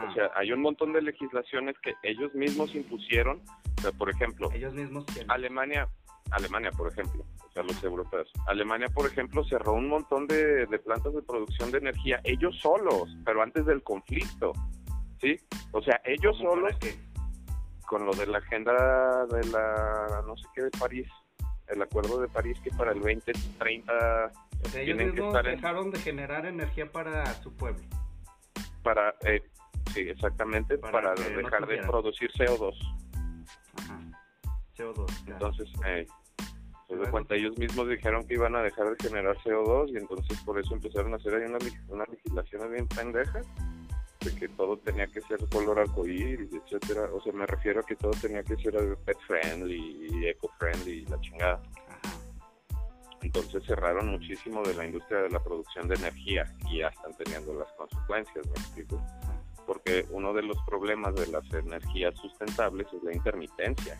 O 0.08 0.14
sea, 0.14 0.30
hay 0.36 0.52
un 0.52 0.60
montón 0.60 0.92
de 0.92 1.02
legislaciones 1.02 1.76
que 1.80 1.92
ellos 2.04 2.32
mismos 2.34 2.74
impusieron 2.74 3.42
por 3.90 4.10
ejemplo, 4.10 4.50
ellos 4.52 4.72
mismos 4.74 5.04
Alemania, 5.28 5.88
Alemania, 6.30 6.70
por 6.70 6.92
ejemplo, 6.92 7.24
o 7.48 7.52
sea, 7.52 7.62
los 7.62 7.82
europeos. 7.82 8.30
Alemania, 8.46 8.88
por 8.88 9.06
ejemplo, 9.06 9.44
cerró 9.44 9.72
un 9.72 9.88
montón 9.88 10.26
de, 10.28 10.66
plantas 10.84 11.12
de 11.14 11.22
producción 11.22 11.70
de 11.72 11.78
energía 11.78 12.20
ellos 12.24 12.56
solos, 12.60 13.08
pero 13.24 13.42
antes 13.42 13.66
del 13.66 13.82
conflicto, 13.82 14.52
¿sí? 15.20 15.36
O 15.72 15.82
sea, 15.82 16.00
ellos 16.04 16.36
solos 16.38 16.72
con 17.92 18.06
lo 18.06 18.12
de 18.14 18.26
la 18.26 18.38
agenda 18.38 19.26
de 19.26 19.46
la 19.48 20.24
no 20.26 20.34
sé 20.34 20.46
qué 20.54 20.62
de 20.62 20.70
París, 20.70 21.06
el 21.68 21.82
acuerdo 21.82 22.22
de 22.22 22.28
París 22.28 22.58
que 22.64 22.70
para 22.70 22.92
el 22.92 23.00
2030 23.00 24.32
o 24.64 24.68
sea, 24.70 24.80
ellos 24.80 24.96
mismos 24.96 25.44
dejaron 25.44 25.90
de 25.90 25.98
generar 25.98 26.46
energía 26.46 26.90
para 26.90 27.26
su 27.42 27.54
pueblo. 27.54 27.84
Para 28.82 29.14
eh, 29.26 29.42
sí, 29.92 30.08
exactamente, 30.08 30.78
para, 30.78 31.12
dejar 31.12 31.66
de 31.66 31.82
producir 31.82 32.30
CO2. 32.32 32.74
Entonces, 35.26 35.68
eh, 35.86 36.06
se 36.88 36.96
da 36.96 37.10
cuenta, 37.10 37.34
ellos 37.34 37.58
mismos 37.58 37.90
dijeron 37.90 38.26
que 38.26 38.34
iban 38.34 38.56
a 38.56 38.62
dejar 38.62 38.88
de 38.88 38.96
generar 39.06 39.36
CO2 39.44 39.92
y 39.92 39.98
entonces 39.98 40.40
por 40.44 40.58
eso 40.58 40.74
empezaron 40.74 41.12
a 41.12 41.16
hacer 41.16 41.34
ahí 41.34 41.42
una, 41.42 41.58
una 41.88 42.04
legislación 42.06 42.72
bien 42.72 42.88
pendeja 42.88 43.42
de 44.24 44.34
que 44.34 44.48
todo 44.48 44.76
tenía 44.78 45.06
que 45.06 45.20
ser 45.22 45.38
color 45.48 45.80
arcoíris, 45.80 46.50
etcétera. 46.52 47.08
O 47.12 47.20
sea, 47.22 47.32
me 47.32 47.46
refiero 47.46 47.80
a 47.80 47.82
que 47.82 47.96
todo 47.96 48.12
tenía 48.12 48.42
que 48.42 48.56
ser 48.56 48.74
pet 49.04 49.18
friendly 49.26 50.08
y 50.10 50.26
eco 50.26 50.50
friendly 50.58 51.02
y 51.02 51.06
la 51.06 51.20
chingada. 51.20 51.62
Entonces 53.22 53.62
cerraron 53.64 54.08
muchísimo 54.08 54.62
de 54.62 54.74
la 54.74 54.84
industria 54.84 55.20
de 55.22 55.30
la 55.30 55.42
producción 55.42 55.86
de 55.88 55.94
energía 55.94 56.44
y 56.70 56.78
ya 56.78 56.88
están 56.88 57.14
teniendo 57.16 57.54
las 57.54 57.72
consecuencias, 57.74 58.46
me 58.46 58.52
explico. 58.52 59.00
Porque 59.66 60.04
uno 60.10 60.32
de 60.32 60.42
los 60.42 60.58
problemas 60.66 61.14
de 61.14 61.28
las 61.28 61.44
energías 61.52 62.14
sustentables 62.16 62.86
es 62.92 63.02
la 63.02 63.14
intermitencia. 63.14 63.96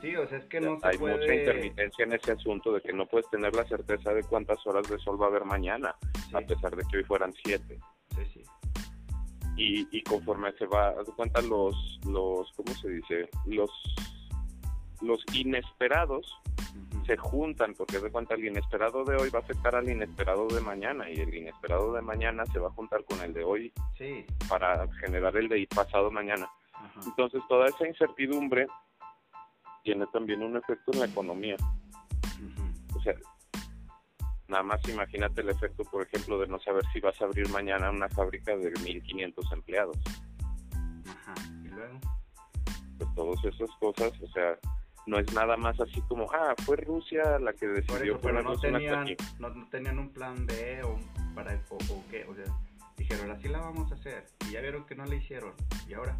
Sí, 0.00 0.14
o 0.16 0.26
sea, 0.28 0.38
es 0.38 0.44
que 0.46 0.60
no 0.60 0.78
se 0.80 0.88
Hay 0.88 0.98
mucha 0.98 1.34
intermitencia 1.34 2.04
en 2.04 2.12
ese 2.12 2.32
asunto 2.32 2.72
de 2.72 2.80
que 2.80 2.92
no 2.92 3.06
puedes 3.06 3.28
tener 3.30 3.54
la 3.54 3.64
certeza 3.64 4.12
de 4.12 4.22
cuántas 4.22 4.64
horas 4.66 4.88
de 4.88 4.98
sol 4.98 5.20
va 5.20 5.26
a 5.26 5.28
haber 5.28 5.44
mañana, 5.44 5.94
a 6.32 6.40
pesar 6.40 6.76
de 6.76 6.84
que 6.90 6.98
hoy 6.98 7.04
fueran 7.04 7.32
siete. 7.44 7.78
Sí, 8.14 8.24
sí. 8.32 8.42
Y, 9.56 9.88
y 9.90 10.02
conforme 10.02 10.52
se 10.52 10.66
va, 10.66 10.92
de 10.92 11.12
cuenta 11.12 11.40
los, 11.42 12.00
los, 12.06 12.52
¿cómo 12.52 12.74
se 12.74 12.90
dice? 12.90 13.28
Los, 13.46 13.70
los 15.00 15.24
inesperados 15.32 16.40
se 17.06 17.16
juntan, 17.16 17.74
porque 17.74 18.00
de 18.00 18.10
cuenta 18.10 18.34
el 18.34 18.44
inesperado 18.44 19.04
de 19.04 19.16
hoy 19.16 19.30
va 19.30 19.38
a 19.38 19.42
afectar 19.42 19.76
al 19.76 19.88
inesperado 19.88 20.48
de 20.48 20.60
mañana, 20.60 21.08
y 21.08 21.14
el 21.20 21.32
inesperado 21.32 21.92
de 21.92 22.02
mañana 22.02 22.44
se 22.46 22.58
va 22.58 22.68
a 22.68 22.72
juntar 22.72 23.04
con 23.04 23.20
el 23.22 23.32
de 23.32 23.44
hoy 23.44 23.72
sí. 23.96 24.26
para 24.48 24.86
generar 25.00 25.36
el 25.36 25.48
de 25.48 25.66
pasado 25.72 26.10
mañana. 26.10 26.48
Entonces 27.04 27.40
toda 27.48 27.68
esa 27.68 27.86
incertidumbre 27.86 28.66
tiene 29.82 30.06
también 30.12 30.42
un 30.42 30.56
efecto 30.56 30.92
en 30.92 31.00
la 31.00 31.06
economía. 31.06 31.56
O 32.94 33.00
sea, 33.00 33.14
nada 34.48 34.62
más 34.62 34.80
imagínate 34.88 35.40
el 35.40 35.50
efecto, 35.50 35.84
por 35.84 36.02
ejemplo, 36.02 36.38
de 36.38 36.46
no 36.46 36.58
saber 36.60 36.82
si 36.92 37.00
vas 37.00 37.20
a 37.20 37.24
abrir 37.24 37.48
mañana 37.48 37.90
una 37.90 38.08
fábrica 38.08 38.56
de 38.56 38.72
1.500 38.72 39.52
empleados. 39.52 39.96
Ajá, 41.08 41.34
y 41.64 41.68
luego. 41.68 42.00
Pues 42.98 43.14
todas 43.14 43.44
esas 43.44 43.70
cosas, 43.78 44.12
o 44.22 44.28
sea, 44.28 44.58
no 45.06 45.18
es 45.18 45.32
nada 45.32 45.56
más 45.56 45.78
así 45.80 46.00
como, 46.02 46.30
ah, 46.32 46.54
fue 46.64 46.76
Rusia 46.76 47.38
la 47.38 47.52
que 47.52 47.66
decidió 47.66 48.20
pero 48.20 48.42
no 48.42 48.58
tenían, 48.58 49.06
no, 49.38 49.68
tenían 49.68 49.98
un 49.98 50.10
plan 50.10 50.46
B 50.46 50.82
o 50.82 50.98
para 51.34 51.54
o, 51.70 51.76
o 51.76 52.04
qué, 52.10 52.24
o 52.24 52.34
sea, 52.34 52.44
dijeron 52.96 53.30
así 53.30 53.48
la 53.48 53.60
vamos 53.60 53.90
a 53.92 53.94
hacer 53.94 54.26
y 54.48 54.52
ya 54.52 54.60
vieron 54.60 54.84
que 54.84 54.94
no 54.94 55.04
la 55.04 55.14
hicieron 55.14 55.52
y 55.86 55.94
ahora 55.94 56.18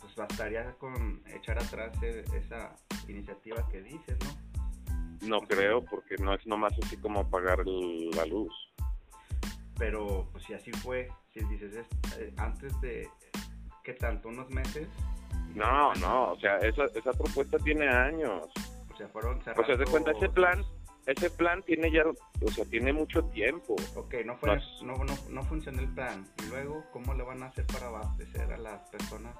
pues 0.00 0.14
bastaría 0.16 0.72
con 0.78 1.22
echar 1.34 1.58
atrás 1.58 1.96
e, 2.02 2.24
esa 2.36 2.74
iniciativa 3.08 3.66
que 3.68 3.82
dices, 3.82 4.16
¿no? 4.24 4.43
No 5.22 5.40
creo, 5.40 5.84
porque 5.84 6.16
no 6.18 6.34
es 6.34 6.46
nomás 6.46 6.72
así 6.82 6.96
como 6.96 7.20
apagar 7.20 7.58
la 7.66 8.26
luz. 8.26 8.52
Pero, 9.78 10.28
pues 10.32 10.44
si 10.44 10.54
así 10.54 10.70
fue, 10.72 11.08
si 11.32 11.40
dices, 11.46 11.74
es, 11.74 12.18
eh, 12.18 12.32
antes 12.36 12.80
de, 12.80 13.08
¿qué 13.82 13.94
tanto? 13.94 14.28
¿Unos 14.28 14.48
meses? 14.50 14.88
No, 15.54 15.94
no, 15.94 16.32
o 16.32 16.38
sea, 16.38 16.58
esa, 16.58 16.84
esa 16.86 17.12
propuesta 17.12 17.58
tiene 17.58 17.88
años. 17.88 18.50
O 18.92 18.96
sea, 18.96 19.08
fueron 19.08 19.40
O 19.40 19.64
sea, 19.64 19.76
de 19.76 19.84
cuenta, 19.84 20.12
ese 20.12 20.28
plan, 20.28 20.64
ese 21.06 21.30
plan 21.30 21.62
tiene 21.62 21.90
ya, 21.90 22.04
o 22.06 22.48
sea, 22.50 22.64
tiene 22.64 22.92
mucho 22.92 23.24
tiempo. 23.24 23.76
Ok, 23.96 24.14
no, 24.24 24.36
fue, 24.36 24.56
no, 24.82 24.94
no, 25.04 25.14
no 25.30 25.42
funcionó 25.42 25.80
el 25.80 25.92
plan. 25.92 26.26
Y 26.42 26.48
luego, 26.48 26.84
¿cómo 26.92 27.14
le 27.14 27.24
van 27.24 27.42
a 27.42 27.46
hacer 27.46 27.66
para 27.66 27.88
abastecer 27.88 28.52
a 28.52 28.58
las 28.58 28.88
personas 28.90 29.36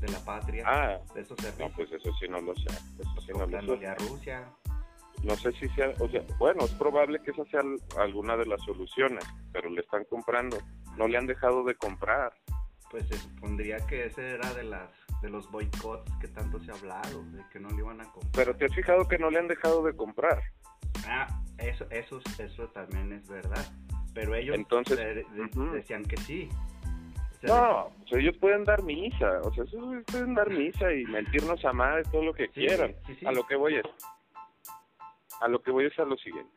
de 0.00 0.08
la 0.08 0.18
patria 0.20 0.64
ah, 0.66 0.98
de 1.14 1.20
esos 1.20 1.36
servicios? 1.38 1.70
No, 1.70 1.76
pues 1.76 1.92
eso 1.92 2.10
sí 2.18 2.28
no 2.28 2.40
lo 2.40 2.54
sé. 2.54 2.68
Eso 2.68 3.20
sí 3.20 3.32
no 3.36 3.46
lo 3.46 3.78
sé. 3.78 3.86
a 3.86 3.94
Rusia. 3.94 4.48
No 5.22 5.36
sé 5.36 5.52
si 5.52 5.68
sea, 5.70 5.92
o 6.00 6.08
sea, 6.08 6.22
bueno, 6.38 6.64
es 6.64 6.72
probable 6.72 7.20
que 7.20 7.30
esa 7.30 7.44
sea 7.44 7.60
alguna 7.98 8.36
de 8.36 8.46
las 8.46 8.60
soluciones, 8.62 9.24
pero 9.52 9.70
le 9.70 9.80
están 9.80 10.04
comprando. 10.04 10.58
No 10.96 11.06
le 11.06 11.16
han 11.16 11.26
dejado 11.26 11.62
de 11.64 11.74
comprar. 11.74 12.32
Pues 12.90 13.06
se 13.08 13.16
supondría 13.16 13.78
que 13.86 14.06
ese 14.06 14.30
era 14.30 14.52
de 14.52 14.64
las 14.64 14.90
de 15.22 15.30
los 15.30 15.48
boicots 15.50 16.10
que 16.20 16.28
tanto 16.28 16.58
se 16.58 16.72
ha 16.72 16.74
hablado, 16.74 17.22
de 17.30 17.42
que 17.52 17.60
no 17.60 17.70
le 17.70 17.76
iban 17.76 18.00
a 18.00 18.04
comprar. 18.10 18.32
Pero 18.34 18.56
te 18.56 18.64
has 18.64 18.74
fijado 18.74 19.06
que 19.06 19.18
no 19.18 19.30
le 19.30 19.38
han 19.38 19.46
dejado 19.46 19.82
de 19.84 19.94
comprar. 19.94 20.42
Ah, 21.06 21.28
eso, 21.58 21.86
eso, 21.90 22.20
eso 22.38 22.68
también 22.68 23.12
es 23.12 23.28
verdad. 23.28 23.64
Pero 24.14 24.34
ellos 24.34 24.56
Entonces, 24.56 24.98
decían 25.72 26.04
que 26.04 26.16
sí. 26.18 26.48
no, 27.42 27.86
o 27.86 28.06
sea, 28.08 28.18
ellos 28.18 28.36
pueden 28.38 28.64
dar 28.64 28.82
misa, 28.82 29.40
o 29.42 29.54
sea, 29.54 29.64
ellos 29.64 30.04
pueden 30.06 30.34
dar 30.34 30.50
misa 30.50 30.92
y 30.92 31.04
mentirnos 31.04 31.64
a 31.64 31.72
madre 31.72 32.02
todo 32.10 32.24
lo 32.24 32.34
que 32.34 32.48
quieran. 32.48 32.94
a 33.24 33.32
lo 33.32 33.46
que 33.46 33.56
voy 33.56 33.76
es, 33.76 33.84
a 35.42 35.48
lo 35.48 35.60
que 35.62 35.70
voy 35.70 35.86
es 35.86 35.98
a 35.98 36.04
lo 36.04 36.16
siguiente 36.16 36.52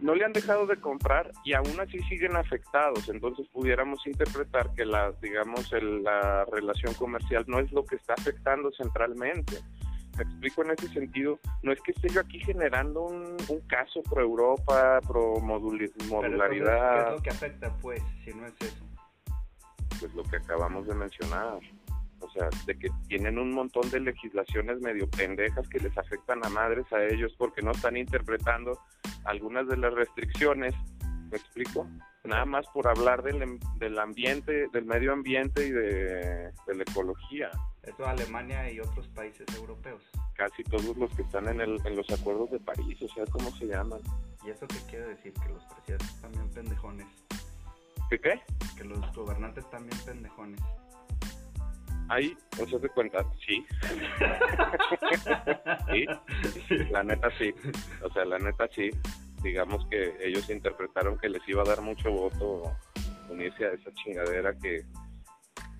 no 0.00 0.14
le 0.14 0.24
han 0.24 0.32
dejado 0.32 0.66
de 0.66 0.80
comprar 0.80 1.30
y 1.44 1.54
aún 1.54 1.78
así 1.80 1.98
siguen 2.08 2.36
afectados. 2.36 3.08
Entonces 3.08 3.46
pudiéramos 3.48 4.06
interpretar 4.06 4.72
que 4.74 4.84
la, 4.84 5.12
digamos, 5.22 5.70
la 5.72 6.44
relación 6.46 6.94
comercial 6.94 7.44
no 7.46 7.58
es 7.58 7.70
lo 7.72 7.84
que 7.84 7.96
está 7.96 8.14
afectando 8.14 8.70
centralmente. 8.72 9.60
Me 10.16 10.22
explico 10.22 10.64
en 10.64 10.70
ese 10.70 10.88
sentido, 10.88 11.38
no 11.62 11.72
es 11.72 11.80
que 11.82 11.92
esté 11.92 12.08
yo 12.08 12.20
aquí 12.20 12.40
generando 12.40 13.02
un, 13.02 13.36
caso 13.68 14.02
pro 14.02 14.22
Europa, 14.22 15.00
pro 15.06 15.34
modularidad. 15.40 15.98
¿Qué 16.00 17.08
es 17.08 17.16
lo 17.16 17.22
que 17.22 17.30
afecta, 17.30 17.76
pues, 17.78 18.02
si 18.24 18.32
no 18.32 18.46
es 18.46 18.54
eso? 18.60 18.84
Pues 20.00 20.14
lo 20.14 20.22
que 20.22 20.36
acabamos 20.36 20.86
de 20.86 20.94
mencionar 20.94 21.60
sea, 22.38 22.48
de 22.66 22.78
que 22.78 22.88
tienen 23.08 23.38
un 23.38 23.52
montón 23.52 23.88
de 23.90 24.00
legislaciones 24.00 24.80
medio 24.80 25.08
pendejas 25.10 25.68
que 25.68 25.80
les 25.80 25.96
afectan 25.96 26.44
a 26.44 26.48
madres 26.48 26.86
a 26.92 27.02
ellos 27.04 27.34
porque 27.38 27.62
no 27.62 27.72
están 27.72 27.96
interpretando 27.96 28.78
algunas 29.24 29.66
de 29.68 29.76
las 29.76 29.92
restricciones, 29.94 30.74
¿me 31.30 31.36
explico? 31.36 31.86
Nada 32.24 32.44
más 32.44 32.66
por 32.68 32.88
hablar 32.88 33.22
del, 33.22 33.42
em, 33.42 33.58
del 33.78 33.98
ambiente, 33.98 34.66
del 34.72 34.84
medio 34.84 35.12
ambiente 35.12 35.66
y 35.66 35.70
de, 35.70 36.52
la 36.66 36.82
ecología. 36.82 37.50
Eso 37.82 38.04
Alemania 38.04 38.70
y 38.70 38.80
otros 38.80 39.06
países 39.08 39.46
europeos. 39.54 40.02
Casi 40.34 40.64
todos 40.64 40.96
los 40.96 41.14
que 41.14 41.22
están 41.22 41.48
en, 41.48 41.60
el, 41.60 41.80
en 41.84 41.96
los 41.96 42.10
acuerdos 42.10 42.50
de 42.50 42.58
París, 42.58 43.00
o 43.00 43.08
sea, 43.08 43.24
¿cómo 43.30 43.50
se 43.52 43.66
llaman? 43.66 44.00
¿Y 44.44 44.50
eso 44.50 44.66
qué 44.66 44.78
quiere 44.90 45.06
decir? 45.06 45.32
Que 45.34 45.48
los 45.48 45.64
presidentes 45.64 46.20
también 46.20 46.50
pendejones. 46.50 47.06
¿Qué 48.10 48.20
qué? 48.20 48.40
Que 48.76 48.84
los 48.84 49.00
gobernantes 49.14 49.68
también 49.70 49.98
pendejones. 50.04 50.60
Ahí, 52.08 52.36
o 52.60 52.66
sea, 52.66 52.78
te 52.78 52.88
cuenta, 52.88 53.24
sí. 53.46 53.66
sí. 56.68 56.78
La 56.90 57.02
neta 57.02 57.28
sí. 57.38 57.52
O 58.02 58.12
sea, 58.12 58.24
la 58.24 58.38
neta 58.38 58.68
sí. 58.74 58.90
Digamos 59.42 59.86
que 59.90 60.16
ellos 60.20 60.48
interpretaron 60.50 61.18
que 61.18 61.28
les 61.28 61.46
iba 61.48 61.62
a 61.62 61.66
dar 61.66 61.80
mucho 61.80 62.10
voto 62.10 62.76
unirse 63.28 63.66
a 63.66 63.72
esa 63.72 63.92
chingadera 63.92 64.56
que, 64.58 64.84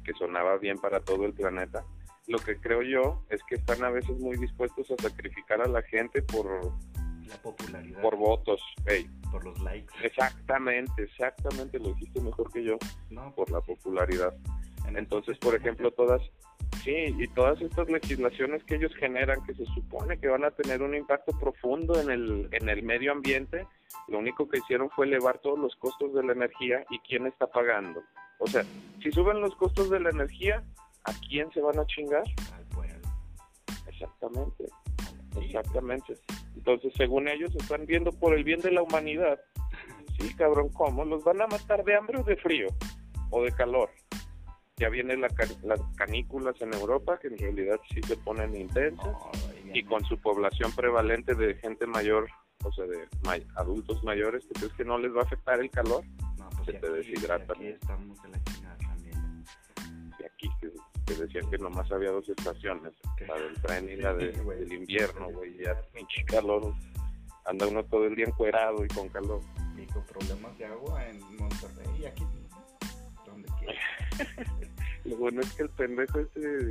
que 0.05 0.13
sonaba 0.15 0.57
bien 0.59 0.79
para 0.79 1.01
todo 1.01 1.25
el 1.25 1.33
planeta. 1.33 1.85
Lo 2.27 2.39
que 2.39 2.57
creo 2.57 2.83
yo 2.83 3.25
es 3.31 3.41
que 3.49 3.55
están 3.55 3.85
a 3.85 3.91
veces 3.91 4.19
muy 4.19 4.37
dispuestos 4.37 4.91
a 4.91 5.03
sacrificar 5.03 5.61
a 5.61 5.69
la 5.69 5.83
gente 5.83 6.23
por 6.23 6.73
la 7.29 7.37
popularidad. 7.37 8.01
Por 8.01 8.17
votos, 8.17 8.61
hey. 8.87 9.09
Por 9.31 9.45
los 9.45 9.59
likes. 9.61 9.93
Exactamente, 10.03 11.03
exactamente, 11.03 11.79
lo 11.79 11.91
dijiste 11.91 12.21
mejor 12.21 12.53
que 12.53 12.65
yo. 12.65 12.79
No, 13.11 13.33
por 13.35 13.51
la 13.51 13.61
popularidad. 13.61 14.35
Entonces, 14.95 15.39
por 15.39 15.55
ejemplo, 15.55 15.91
todas, 15.91 16.23
sí, 16.85 17.15
y 17.19 17.29
todas 17.29 17.61
estas 17.61 17.89
legislaciones 17.89 18.63
que 18.65 18.77
ellos 18.77 18.95
generan, 18.97 19.45
que 19.45 19.55
se 19.55 19.67
supone 19.67 20.19
que 20.19 20.29
van 20.29 20.45
a 20.45 20.51
tener 20.51 20.83
un 20.83 20.95
impacto 20.95 21.33
profundo 21.39 22.01
en 22.01 22.11
el, 22.11 22.49
en 22.53 22.69
el 22.69 22.83
medio 22.83 23.13
ambiente, 23.13 23.67
lo 24.09 24.19
único 24.19 24.49
que 24.49 24.59
hicieron 24.59 24.91
fue 24.91 25.07
elevar 25.07 25.39
todos 25.39 25.59
los 25.59 25.75
costos 25.77 26.15
de 26.15 26.23
la 26.23 26.33
energía 26.33 26.85
y 26.91 26.99
quién 27.01 27.27
está 27.27 27.47
pagando. 27.47 28.03
O 28.39 28.47
sea, 28.47 28.65
si 29.03 29.11
suben 29.11 29.41
los 29.41 29.55
costos 29.57 29.91
de 29.91 30.01
la 30.01 30.11
energía, 30.11 30.63
¿a 31.05 31.13
quién 31.29 31.51
se 31.53 31.61
van 31.61 31.79
a 31.79 31.87
chingar? 31.87 32.25
Al 32.55 32.65
pueblo. 32.67 33.09
Exactamente, 33.89 34.65
exactamente. 35.41 36.15
Entonces, 36.55 36.93
según 36.97 37.29
ellos, 37.29 37.55
están 37.57 37.87
viendo 37.87 38.13
por 38.13 38.35
el 38.35 38.45
bien 38.45 38.61
de 38.61 38.73
la 38.73 38.83
humanidad. 38.83 39.41
Sí, 40.19 40.35
cabrón, 40.35 40.71
¿cómo? 40.71 41.05
¿Los 41.05 41.23
van 41.25 41.43
a 41.43 41.47
matar 41.47 41.85
de 41.85 41.95
hambre 41.95 42.19
o 42.19 42.23
de 42.23 42.37
frío? 42.37 42.69
¿O 43.29 43.43
de 43.43 43.53
calor? 43.53 43.91
Ya 44.79 44.91
vienen 44.91 45.23
las 45.23 45.33
canículas 45.97 46.61
en 46.61 46.75
Europa, 46.75 47.19
que 47.19 47.29
en 47.29 47.39
realidad 47.39 47.81
sí 47.89 48.01
se 48.03 48.17
ponen 48.17 48.55
intensas, 48.55 49.17
y 49.73 49.83
con 49.83 50.05
su 50.05 50.19
población 50.19 50.71
prevalente 50.73 51.35
de 51.35 51.55
gente 51.55 51.87
mayor, 51.87 52.29
o 52.63 52.71
sea, 52.73 52.85
de 52.85 53.09
adultos 53.55 54.05
mayores, 54.05 54.47
¿tú 54.49 54.55
crees 54.55 54.73
que 54.75 54.85
no 54.85 54.99
les 54.99 55.15
va 55.15 55.21
a 55.21 55.25
afectar 55.25 55.61
el 55.61 55.71
calor? 55.71 56.05
No, 56.39 56.51
pues 56.51 56.67
se 56.67 56.73
te 56.75 56.91
deshidratan. 56.91 57.57
Aquí 57.57 57.69
estamos 57.69 58.23
de 58.23 58.29
la 58.29 58.45
chingada 58.45 58.77
también. 58.77 59.45
Y 60.21 60.25
aquí 60.25 60.51
que, 60.61 61.15
decían 61.15 61.51
que 61.51 61.57
nomás 61.57 61.91
había 61.91 62.11
dos 62.11 62.29
estaciones, 62.29 62.93
la 63.27 63.35
del 63.35 63.55
tren 63.63 63.89
y 63.89 63.97
la 63.97 64.13
del 64.13 64.73
invierno, 64.73 65.31
güey, 65.31 65.57
ya 65.57 65.81
pinche 65.95 66.23
calor. 66.27 66.75
Anda 67.47 67.67
uno 67.67 67.83
todo 67.85 68.05
el 68.07 68.15
día 68.15 68.27
encuerado 68.27 68.85
y 68.85 68.89
con 68.89 69.09
calor. 69.09 69.41
Y 69.77 69.87
con 69.87 70.05
problemas 70.05 70.59
de 70.59 70.67
agua 70.67 71.09
en 71.09 71.21
Monterrey, 71.37 72.07
aquí 72.07 72.27
donde 73.37 73.49
quiera. 73.59 73.81
lo 75.05 75.17
bueno 75.17 75.41
es 75.41 75.53
que 75.53 75.63
el 75.63 75.71
pendejo 75.71 76.21
este 76.21 76.71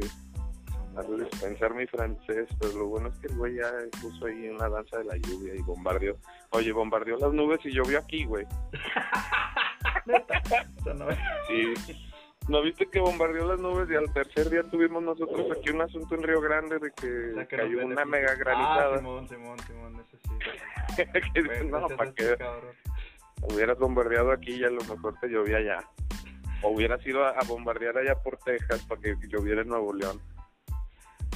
a 0.97 1.03
pensar 1.41 1.73
mi 1.73 1.85
francés, 1.87 2.47
pero 2.59 2.73
lo 2.73 2.87
bueno 2.87 3.07
es 3.09 3.17
que 3.19 3.27
el 3.27 3.35
güey 3.35 3.55
ya 3.55 3.69
puso 4.01 4.27
ahí 4.27 4.47
en 4.47 4.57
la 4.57 4.69
danza 4.69 4.99
de 4.99 5.05
la 5.05 5.17
lluvia 5.17 5.55
y 5.55 5.61
bombardeó. 5.61 6.17
Oye, 6.51 6.71
bombardeó 6.71 7.17
las 7.17 7.33
nubes 7.33 7.59
y 7.65 7.71
llovió 7.71 7.97
aquí, 7.99 8.23
güey. 8.25 8.45
sí. 11.47 11.73
¿No 12.47 12.61
viste 12.61 12.85
que 12.85 12.99
bombardeó 12.99 13.47
las 13.47 13.59
nubes 13.59 13.89
y 13.89 13.95
al 13.95 14.13
tercer 14.13 14.49
día 14.49 14.61
tuvimos 14.63 15.01
nosotros 15.01 15.47
aquí 15.51 15.71
un 15.71 15.81
asunto 15.81 16.13
en 16.15 16.23
Río 16.23 16.39
Grande 16.39 16.79
de 16.79 16.91
que, 16.91 17.45
cayó 17.47 17.85
una 17.85 18.05
mega 18.05 18.35
granizada? 18.35 18.95
Ah, 18.95 18.99
Simón, 18.99 19.27
Simón, 19.27 19.57
Simón, 19.67 19.99
eso 19.99 20.17
sí. 20.95 21.03
que 21.33 21.65
no, 21.65 21.89
¿para 21.89 22.13
qué? 22.13 22.37
Hubieras 23.41 23.77
bombardeado 23.79 24.31
aquí 24.31 24.53
y 24.53 24.63
a 24.63 24.69
lo 24.69 24.79
mejor 24.81 25.19
te 25.19 25.27
llovía 25.27 25.57
allá 25.57 25.79
o 26.65 26.69
hubiera 26.71 26.97
sido 26.97 27.23
a, 27.23 27.39
bombardear 27.47 27.97
allá 27.97 28.15
por 28.15 28.37
Texas 28.37 28.83
para 28.87 28.99
que 28.99 29.15
lloviera 29.27 29.61
en 29.61 29.69
Nuevo 29.69 29.93
León. 29.93 30.19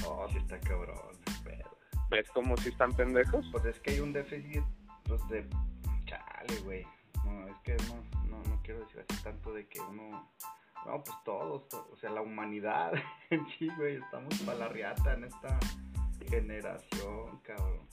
No, 0.02 0.28
sí 0.30 0.38
está 0.38 0.60
cabrón. 0.60 0.98
¿Ves 2.10 2.28
como 2.32 2.58
si 2.58 2.70
están 2.70 2.92
pendejos? 2.94 3.48
Pues 3.52 3.66
es 3.66 3.80
que 3.82 3.92
hay 3.92 4.00
un 4.00 4.12
déficit 4.12 4.64
pues 5.04 5.22
de... 5.30 5.48
Chale, 6.06 6.60
güey. 6.64 6.84
No, 7.24 7.48
es 7.48 7.58
que 7.64 7.76
no, 7.88 8.04
no, 8.26 8.44
no 8.50 8.60
quiero 8.64 8.80
decir 8.80 9.06
así 9.08 9.24
tanto 9.24 9.54
de 9.54 9.68
que 9.68 9.80
uno... 9.80 10.28
No, 10.88 11.04
pues 11.04 11.16
todos, 11.24 11.72
o 11.74 11.98
sea, 11.98 12.10
la 12.10 12.22
humanidad 12.22 12.94
en 13.30 13.46
sí, 13.52 13.70
güey, 13.78 13.98
estamos 13.98 14.34
para 14.40 14.58
la 14.58 14.70
riata 14.70 15.14
en 15.14 15.26
esta 15.26 15.60
generación, 16.28 17.40
cabrón. 17.44 17.88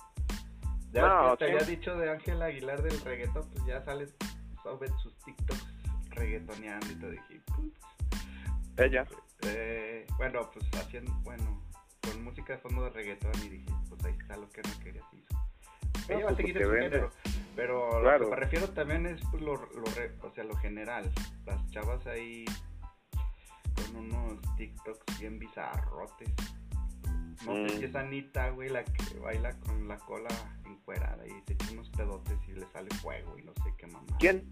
Ya 0.92 1.08
no, 1.08 1.36
te 1.36 1.46
había 1.46 1.64
dicho 1.66 1.94
de 1.96 2.10
Ángel 2.10 2.40
Aguilar 2.40 2.80
del 2.80 2.98
reggaetón, 3.00 3.46
pues 3.50 3.66
ya 3.66 3.84
sales, 3.84 4.14
sabes 4.62 4.92
sus 5.02 5.18
TikToks 5.18 5.75
reggaetoneando 6.16 6.86
y 6.90 6.94
te 6.96 7.10
dije, 7.10 7.40
Ella. 8.76 9.06
Eh, 9.42 10.06
bueno, 10.16 10.50
pues 10.52 10.64
haciendo, 10.82 11.12
bueno, 11.22 11.62
con 12.00 12.24
música 12.24 12.54
de 12.54 12.58
fondo 12.58 12.84
de 12.84 12.90
reggaetón 12.90 13.32
y 13.44 13.48
dije, 13.48 13.72
pues 13.88 14.04
ahí 14.04 14.14
está 14.18 14.36
lo 14.36 14.48
que 14.50 14.62
no 14.62 14.78
quería 14.82 15.02
hizo. 15.12 15.36
Ella 16.08 16.24
va 16.24 16.30
a 16.30 16.34
pues, 16.34 16.36
seguir 16.36 16.62
en 16.62 16.70
género, 16.70 17.10
pero 17.54 18.00
lo 18.00 18.18
que 18.18 18.30
me 18.30 18.36
refiero 18.36 18.68
también 18.70 19.06
es 19.06 19.20
pues, 19.30 19.42
lo, 19.42 19.56
lo 19.56 19.84
o 20.22 20.30
sea, 20.34 20.44
lo 20.44 20.56
general. 20.56 21.10
Las 21.44 21.68
chavas 21.70 22.06
ahí 22.06 22.44
con 23.74 23.96
unos 23.96 24.40
TikToks 24.56 25.20
bien 25.20 25.38
bizarrotes. 25.38 26.30
No 27.44 27.68
sé 27.68 27.76
si 27.76 27.82
mm. 27.82 27.84
es 27.84 27.94
Anita, 27.94 28.50
güey, 28.50 28.68
la 28.70 28.84
que 28.84 29.18
baila 29.18 29.52
con 29.60 29.86
la 29.86 29.98
cola 29.98 30.28
encuerada 30.64 31.26
y 31.26 31.30
se 31.46 31.52
echa 31.52 31.72
unos 31.72 31.90
pedotes 31.90 32.38
y 32.48 32.52
le 32.52 32.66
sale 32.72 32.88
fuego 32.96 33.38
y 33.38 33.42
no 33.42 33.52
sé 33.62 33.74
qué 33.76 33.86
mamá. 33.86 34.06
¿Quién? 34.18 34.50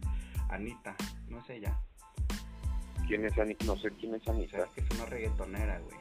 Anita, 0.54 0.96
no 1.28 1.38
es 1.38 1.50
ella. 1.50 1.78
¿Quién 3.06 3.24
es 3.24 3.38
Anita? 3.38 3.64
No 3.66 3.76
sé 3.76 3.90
quién 3.90 4.14
es 4.14 4.26
Anita. 4.28 4.58
Sabes 4.58 4.70
que 4.70 4.80
es 4.80 4.90
una 4.92 5.06
reggaetonera, 5.06 5.80
güey. 5.80 5.96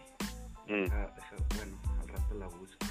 Mm. 0.67 0.89
bueno, 0.89 1.77
al 2.01 2.07
rato 2.07 2.35
la 2.35 2.47
busco. 2.47 2.85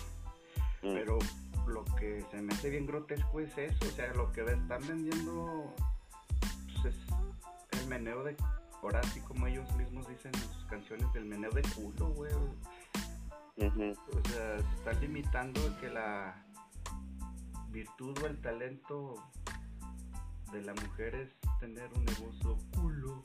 Mm. 0.83 0.95
Pero 0.95 1.19
lo 1.67 1.85
que 1.97 2.25
se 2.31 2.43
me 2.43 2.53
hace 2.53 2.71
bien 2.71 2.87
grotesco 2.87 3.41
es 3.41 3.57
eso, 3.57 3.79
o 3.87 3.91
sea, 3.91 4.13
lo 4.15 4.33
que 4.33 4.43
están 4.43 4.87
vendiendo 4.87 5.75
pues 6.83 6.95
es 6.95 7.81
el 7.81 7.87
meneo 7.87 8.25
de, 8.25 8.37
ahora 8.83 9.03
sí 9.05 9.21
como 9.21 9.47
ellos 9.47 9.71
mismos 9.77 10.09
dicen 10.09 10.33
en 10.35 10.53
sus 10.53 10.65
canciones, 10.67 11.07
el 11.15 11.25
meneo 11.25 11.51
de 11.51 11.63
culo, 11.63 12.09
güey. 12.09 12.33
O 12.35 14.29
sea, 14.29 14.59
se 14.59 14.75
está 14.77 14.93
limitando 14.95 15.61
que 15.81 15.89
la 15.89 16.45
virtud 17.71 18.19
o 18.23 18.27
el 18.27 18.41
talento 18.41 19.15
de 20.53 20.63
la 20.63 20.75
mujer 20.75 21.15
es 21.15 21.31
tener 21.63 21.89
un 21.95 22.05
negocio 22.05 22.59
culo. 22.75 23.23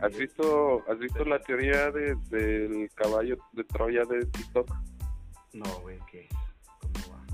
¿Has 0.00 0.16
visto, 0.16 0.84
has 0.88 0.98
visto 1.00 1.24
la 1.24 1.40
teoría 1.40 1.90
de, 1.90 2.14
del 2.30 2.88
caballo 2.94 3.36
de 3.52 3.64
Troya 3.64 4.04
de 4.04 4.24
TikTok? 4.26 4.70
No, 5.54 5.80
güey, 5.80 5.98
¿qué 6.08 6.20
es? 6.20 6.30
¿Cómo 6.78 7.12
va? 7.12 7.26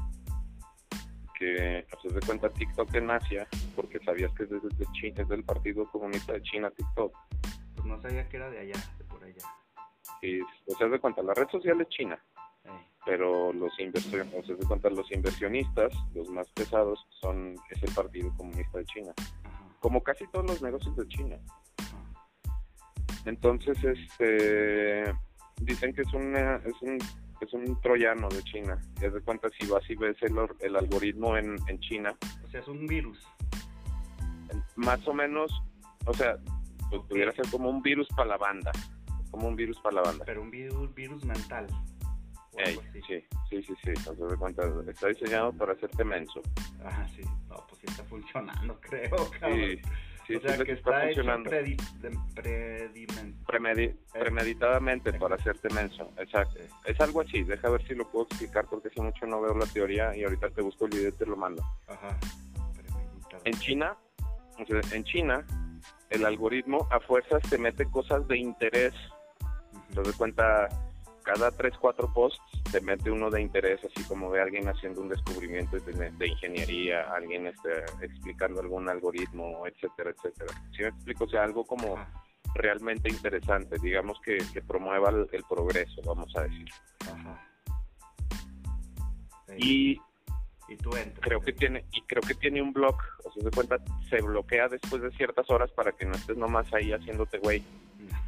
Que 1.39 1.87
se 2.01 2.09
de 2.15 2.21
cuenta 2.21 2.49
TikTok 2.49 2.95
en 2.95 3.11
Asia, 3.11 3.47
porque 3.77 3.99
sabías 4.07 4.33
que 4.33 4.45
es, 4.45 4.51
desde 4.51 4.93
China, 4.93 5.23
es 5.23 5.29
del 5.29 5.45
Partido 5.45 5.85
Comunista 5.91 6.33
de 6.33 6.43
China 6.43 6.71
TikTok. 6.71 7.15
Pues 7.75 7.87
no 7.87 8.01
sabía 8.01 8.27
que 8.27 8.39
era 8.39 8.49
de 8.49 8.61
allá, 8.61 8.81
de 8.97 9.05
por 9.05 9.23
allá. 9.23 9.45
Sí, 10.23 10.41
o 10.67 10.75
sea, 10.77 10.89
de 10.89 10.99
cuenta, 10.99 11.23
la 11.23 11.35
red 11.35 11.49
social 11.49 11.79
es 11.83 11.89
China. 11.89 12.19
Pero 13.05 13.53
los 13.53 13.79
inversionistas, 13.81 14.47
de 14.47 14.67
cuenta, 14.67 14.89
los 14.91 15.11
inversionistas, 15.11 15.93
los 16.15 16.29
más 16.29 16.49
pesados, 16.53 17.05
son 17.21 17.57
es 17.71 17.83
el 17.83 17.93
Partido 17.93 18.33
Comunista 18.37 18.79
de 18.79 18.85
China. 18.87 19.13
Como 19.81 20.03
casi 20.03 20.27
todos 20.29 20.47
los 20.47 20.63
negocios 20.63 20.97
de 20.97 21.09
China. 21.09 21.37
Entonces, 23.25 23.77
este, 23.83 25.13
dicen 25.61 25.93
que 25.95 26.03
es, 26.03 26.13
una, 26.15 26.57
es, 26.57 26.81
un, 26.83 26.99
es 27.41 27.53
un 27.53 27.81
troyano 27.81 28.29
de 28.29 28.43
China. 28.45 28.79
Y 28.99 29.09
de 29.09 29.21
cuenta 29.21 29.49
si 29.59 29.67
vas 29.67 29.89
y 29.91 29.97
ves 29.97 30.17
el, 30.23 30.37
el 30.61 30.77
algoritmo 30.77 31.37
en, 31.37 31.57
en 31.69 31.81
China. 31.81 32.15
O 32.45 32.51
sea, 32.51 32.61
es 32.61 32.69
un 32.69 32.87
virus. 32.87 33.19
Más 34.77 35.07
o 35.09 35.15
menos, 35.15 35.51
o 36.07 36.15
sea, 36.15 36.37
pues 36.91 37.03
pudiera 37.09 37.33
ser 37.33 37.49
como 37.51 37.71
un 37.71 37.83
virus 37.83 38.09
para 38.17 38.31
la 38.31 38.37
banda. 38.37 38.71
Como 39.31 39.49
un 39.49 39.57
virus 39.57 39.79
para 39.81 39.97
la 39.97 40.03
banda. 40.03 40.25
Pero 40.25 40.43
un 40.43 40.51
virus, 40.51 40.95
virus 40.95 41.25
mental. 41.25 41.67
Sí, 42.53 43.25
sí, 43.49 43.63
sí, 43.63 43.75
sí. 43.83 43.91
Entonces, 43.97 44.31
de 44.31 44.37
cuenta, 44.37 44.63
está 44.89 45.09
diseñado 45.09 45.53
para 45.53 45.73
hacerte 45.73 46.05
menso. 46.05 46.43
Ajá, 46.85 47.09
sí. 47.09 47.23
No, 47.49 47.65
pues 47.69 47.81
sí 47.81 47.87
está 47.89 48.05
funcionando, 48.05 48.79
creo. 48.89 49.31
Sí. 49.41 49.81
Sí, 50.27 50.37
o 50.37 50.41
sea, 50.41 50.57
que 50.57 50.73
está, 50.73 51.03
funcionando. 51.03 51.51
premeditadamente 54.13 55.13
para 55.15 55.35
hacerte 55.35 55.69
menso. 55.75 56.13
Exacto. 56.17 56.61
Es 56.85 57.01
algo 57.01 57.23
así. 57.23 57.43
Deja 57.43 57.71
ver 57.71 57.85
si 57.87 57.95
lo 57.95 58.09
puedo 58.09 58.27
explicar 58.27 58.67
porque 58.71 58.89
hace 58.89 59.03
mucho 59.03 59.27
no 59.27 59.41
veo 59.41 59.57
la 59.57 59.67
teoría 59.67 60.17
y 60.17 60.23
ahorita 60.23 60.51
te 60.51 60.63
busco 60.63 60.85
el 60.85 60.93
video 60.93 61.09
y 61.09 61.13
te 61.13 61.27
lo 61.27 61.37
mando. 61.37 61.63
Ajá. 61.89 62.17
En 63.45 63.59
China, 63.59 63.97
en 64.93 65.05
China, 65.05 65.45
el 66.11 66.25
algoritmo 66.25 66.87
a 66.91 67.01
fuerzas 67.01 67.43
te 67.51 67.59
mete 67.59 67.85
cosas 67.87 68.27
de 68.29 68.39
interés. 68.39 68.95
Te 69.93 70.03
das 70.03 70.17
cuenta 70.17 70.69
cada 71.23 71.51
3, 71.51 71.75
4 71.79 72.13
posts 72.13 72.41
te 72.71 72.81
mete 72.81 73.11
uno 73.11 73.31
de 73.31 73.43
interés, 73.43 73.81
así 73.85 74.03
como 74.09 74.33
de 74.33 74.41
alguien 74.41 74.69
haciendo 74.69 75.01
un 75.01 75.09
descubrimiento 75.09 75.79
de, 75.79 76.27
ingeniería, 76.27 77.13
alguien 77.13 77.47
este, 77.47 77.85
explicando 78.01 78.61
algún 78.61 78.89
algoritmo, 78.89 79.67
etcétera, 79.67 80.11
etcétera. 80.11 80.53
Si 80.77 80.83
me 80.83 80.89
explico? 80.89 81.25
O 81.25 81.29
sea, 81.29 81.45
algo 81.45 81.65
como 81.65 81.97
realmente 82.55 83.09
interesante, 83.09 83.77
digamos 83.83 84.19
que, 84.25 84.39
promueva 84.67 85.11
el, 85.11 85.45
progreso, 85.49 86.03
vamos 86.05 86.35
a 86.37 86.43
decir. 86.43 86.69
Ajá. 87.11 87.49
Y 89.59 90.01
y 90.69 90.77
tú 90.77 90.91
entras. 90.97 91.21
Creo 91.21 91.41
que 91.41 91.53
tiene 91.53 91.85
y 91.93 92.01
creo 92.03 92.23
que 92.23 92.35
tiene 92.35 92.63
un 92.63 92.73
blog, 92.73 92.97
o 93.25 93.33
sea, 93.33 93.43
se 93.43 93.51
cuenta 93.51 93.77
se 94.09 94.23
bloquea 94.23 94.69
después 94.69 95.03
de 95.03 95.11
ciertas 95.13 95.51
horas 95.51 95.71
para 95.73 95.93
que 95.93 96.07
no 96.07 96.13
estés 96.13 96.37
nomás 96.37 96.73
ahí 96.73 96.93
haciéndote 96.93 97.39
güey. 97.39 97.63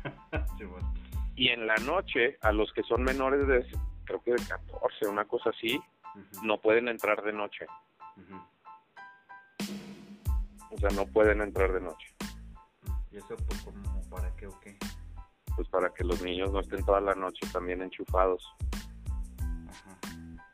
Y 1.37 1.49
en 1.49 1.67
la 1.67 1.77
noche 1.77 2.39
a 2.43 2.53
los 2.53 2.73
que 2.73 2.83
son 2.83 3.03
menores 3.03 3.47
de 3.47 3.67
creo 4.05 4.23
que 4.23 4.33
de 4.33 4.47
14, 4.47 5.09
una 5.09 5.25
cosa 5.25 5.51
así, 5.51 5.81
no 6.43 6.61
pueden 6.61 6.89
entrar 6.89 7.23
de 7.23 7.33
noche. 7.33 7.67
O 10.71 10.77
sea, 10.79 10.91
no 10.91 11.07
pueden 11.07 11.41
entrar 11.41 11.73
de 11.73 11.81
noche. 11.81 12.15
¿Y 13.11 13.19
eso 13.19 13.37
pues, 13.37 13.63
como 13.63 14.11
para 14.11 14.35
qué 14.37 14.47
o 14.47 14.61
qué? 14.61 14.77
Pues 15.57 15.69
para 15.69 15.91
que 15.91 16.05
los 16.05 16.21
niños 16.23 16.53
no 16.53 16.61
estén 16.61 16.85
toda 16.85 17.01
la 17.01 17.15
noche 17.15 17.47
también 17.53 17.83
enchufados. 17.83 18.45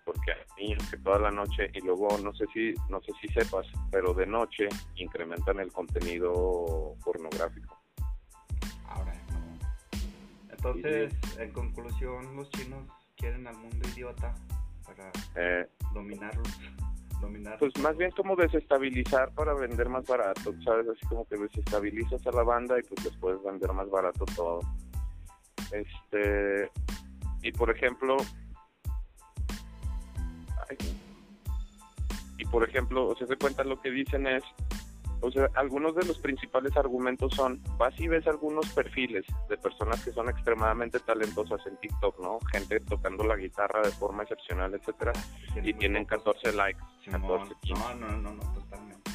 Porque 0.05 0.33
hay 0.33 0.66
niños 0.66 0.90
que 0.90 0.99
toda 0.99 1.19
la 1.19 1.31
noche 1.31 1.71
y 1.73 1.81
luego 1.81 2.19
no 2.19 2.35
sé 2.35 2.45
si 2.53 2.75
no 2.88 3.01
sé 3.01 3.12
si 3.21 3.29
sepas, 3.29 3.66
pero 3.90 4.12
de 4.12 4.27
noche 4.27 4.69
incrementan 4.97 5.61
el 5.61 5.73
contenido 5.73 6.95
pornográfico. 7.05 7.80
Entonces, 10.62 11.14
en 11.38 11.53
conclusión, 11.53 12.37
los 12.37 12.51
chinos 12.51 12.87
quieren 13.16 13.46
al 13.46 13.57
mundo 13.57 13.88
idiota 13.94 14.35
para 14.85 15.11
eh, 15.37 15.66
dominarlos. 15.94 16.49
Pues 17.59 17.79
más 17.81 17.99
bien 17.99 18.11
como 18.12 18.35
desestabilizar 18.35 19.31
para 19.35 19.53
vender 19.53 19.90
más 19.90 20.07
barato, 20.07 20.55
¿sabes? 20.64 20.88
Así 20.88 21.07
como 21.07 21.27
que 21.27 21.37
desestabilizas 21.37 22.27
a 22.27 22.33
la 22.33 22.42
banda 22.42 22.79
y 22.79 22.83
pues 22.83 23.05
les 23.05 23.14
puedes 23.18 23.42
vender 23.42 23.70
más 23.75 23.90
barato 23.90 24.25
todo. 24.35 24.61
Este, 25.70 26.70
y 27.42 27.53
por 27.53 27.70
ejemplo, 27.70 28.16
y 32.38 32.44
por 32.46 32.66
ejemplo, 32.66 33.09
o 33.09 33.16
sea, 33.16 33.27
se 33.27 33.37
cuenta 33.37 33.64
lo 33.64 33.79
que 33.83 33.90
dicen 33.90 34.27
es, 34.27 34.42
o 35.20 35.30
sea, 35.30 35.48
algunos 35.54 35.94
de 35.94 36.04
los 36.06 36.18
principales 36.18 36.76
argumentos 36.76 37.35
son, 37.35 37.62
vas 37.76 37.98
y 37.98 38.09
ves 38.09 38.26
algunos 38.26 38.68
perfiles 38.70 39.24
de 39.48 39.56
personas 39.59 40.04
que 40.04 40.12
son 40.12 40.28
extremadamente 40.28 41.00
talentosas 41.00 41.61
en 41.66 41.76
TikTok, 41.78 42.20
¿no? 42.20 42.38
Gente 42.52 42.80
tocando 42.80 43.24
la 43.24 43.37
guitarra 43.37 43.83
de 43.83 43.90
forma 43.90 44.22
excepcional, 44.22 44.74
etcétera, 44.74 45.12
y 45.62 45.72
tienen 45.74 46.04
14 46.04 46.52
likes, 46.52 46.80
14, 47.11 47.54
15. 47.62 47.83
No, 47.83 47.94
no, 47.94 48.16
no, 48.16 48.35
no, 48.35 48.54
totalmente. 48.54 49.11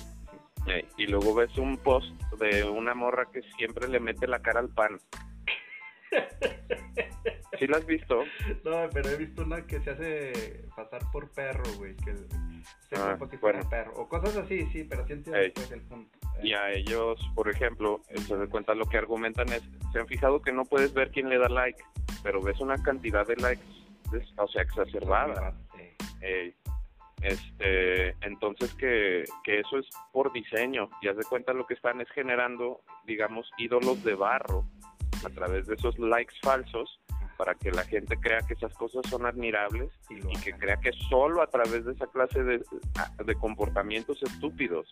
y 0.97 1.07
luego 1.07 1.35
ves 1.35 1.57
un 1.57 1.77
post 1.77 2.13
de 2.39 2.63
una 2.63 2.93
morra 2.93 3.25
que 3.31 3.41
siempre 3.57 3.87
le 3.87 3.99
mete 3.99 4.27
la 4.27 4.39
cara 4.39 4.59
al 4.59 4.69
pan. 4.69 4.99
¿Sí 7.59 7.67
lo 7.67 7.77
has 7.77 7.85
visto? 7.85 8.23
No, 8.63 8.89
pero 8.93 9.09
he 9.09 9.17
visto 9.17 9.43
una 9.43 9.65
que 9.65 9.79
se 9.79 9.89
hace 9.91 10.65
pasar 10.75 11.01
por 11.11 11.29
perro, 11.31 11.63
güey, 11.77 11.95
que 11.95 12.13
se 12.89 12.95
ah, 12.95 13.17
perro. 13.69 13.93
O 13.95 14.07
cosas 14.07 14.37
así, 14.37 14.65
sí, 14.71 14.83
pero 14.83 15.05
sí 15.05 15.13
entiendo 15.13 15.41
pues, 15.53 15.71
el 15.71 15.81
punto. 15.81 16.17
Y 16.43 16.53
a 16.53 16.71
ellos, 16.71 17.19
por 17.33 17.49
ejemplo, 17.49 18.01
se 18.27 18.35
de 18.35 18.47
cuenta 18.47 18.75
lo 18.75 18.85
que 18.85 18.97
argumentan 18.97 19.47
es, 19.49 19.63
se 19.91 19.99
han 19.99 20.07
fijado 20.07 20.41
que 20.41 20.51
no 20.51 20.65
puedes 20.65 20.93
ver 20.93 21.11
quién 21.11 21.29
le 21.29 21.37
da 21.37 21.49
like, 21.49 21.81
pero 22.23 22.41
ves 22.41 22.59
una 22.59 22.81
cantidad 22.81 23.25
de 23.25 23.35
likes, 23.37 23.63
o 24.37 24.47
sea, 24.47 24.61
exacerbada. 24.61 25.53
este, 27.21 28.09
entonces 28.21 28.73
que, 28.75 29.23
que 29.43 29.59
eso 29.59 29.79
es 29.79 29.87
por 30.11 30.31
diseño, 30.33 30.89
y 31.01 31.07
haz 31.07 31.17
de 31.17 31.23
cuenta 31.23 31.53
lo 31.53 31.65
que 31.65 31.75
están 31.75 32.01
es 32.01 32.09
generando, 32.11 32.81
digamos, 33.05 33.49
ídolos 33.57 34.03
de 34.03 34.15
barro 34.15 34.65
a 35.25 35.29
través 35.29 35.65
de 35.67 35.75
esos 35.75 35.97
likes 35.97 36.35
falsos 36.41 36.99
para 37.37 37.55
que 37.55 37.71
la 37.71 37.83
gente 37.83 38.17
crea 38.17 38.39
que 38.47 38.53
esas 38.53 38.73
cosas 38.73 39.03
son 39.09 39.25
admirables 39.25 39.91
y, 40.09 40.19
que 40.39 40.53
crea 40.53 40.77
que 40.77 40.91
solo 41.09 41.41
a 41.41 41.47
través 41.47 41.85
de 41.85 41.93
esa 41.93 42.07
clase 42.07 42.43
de, 42.43 42.63
de 43.25 43.35
comportamientos 43.35 44.21
estúpidos 44.23 44.87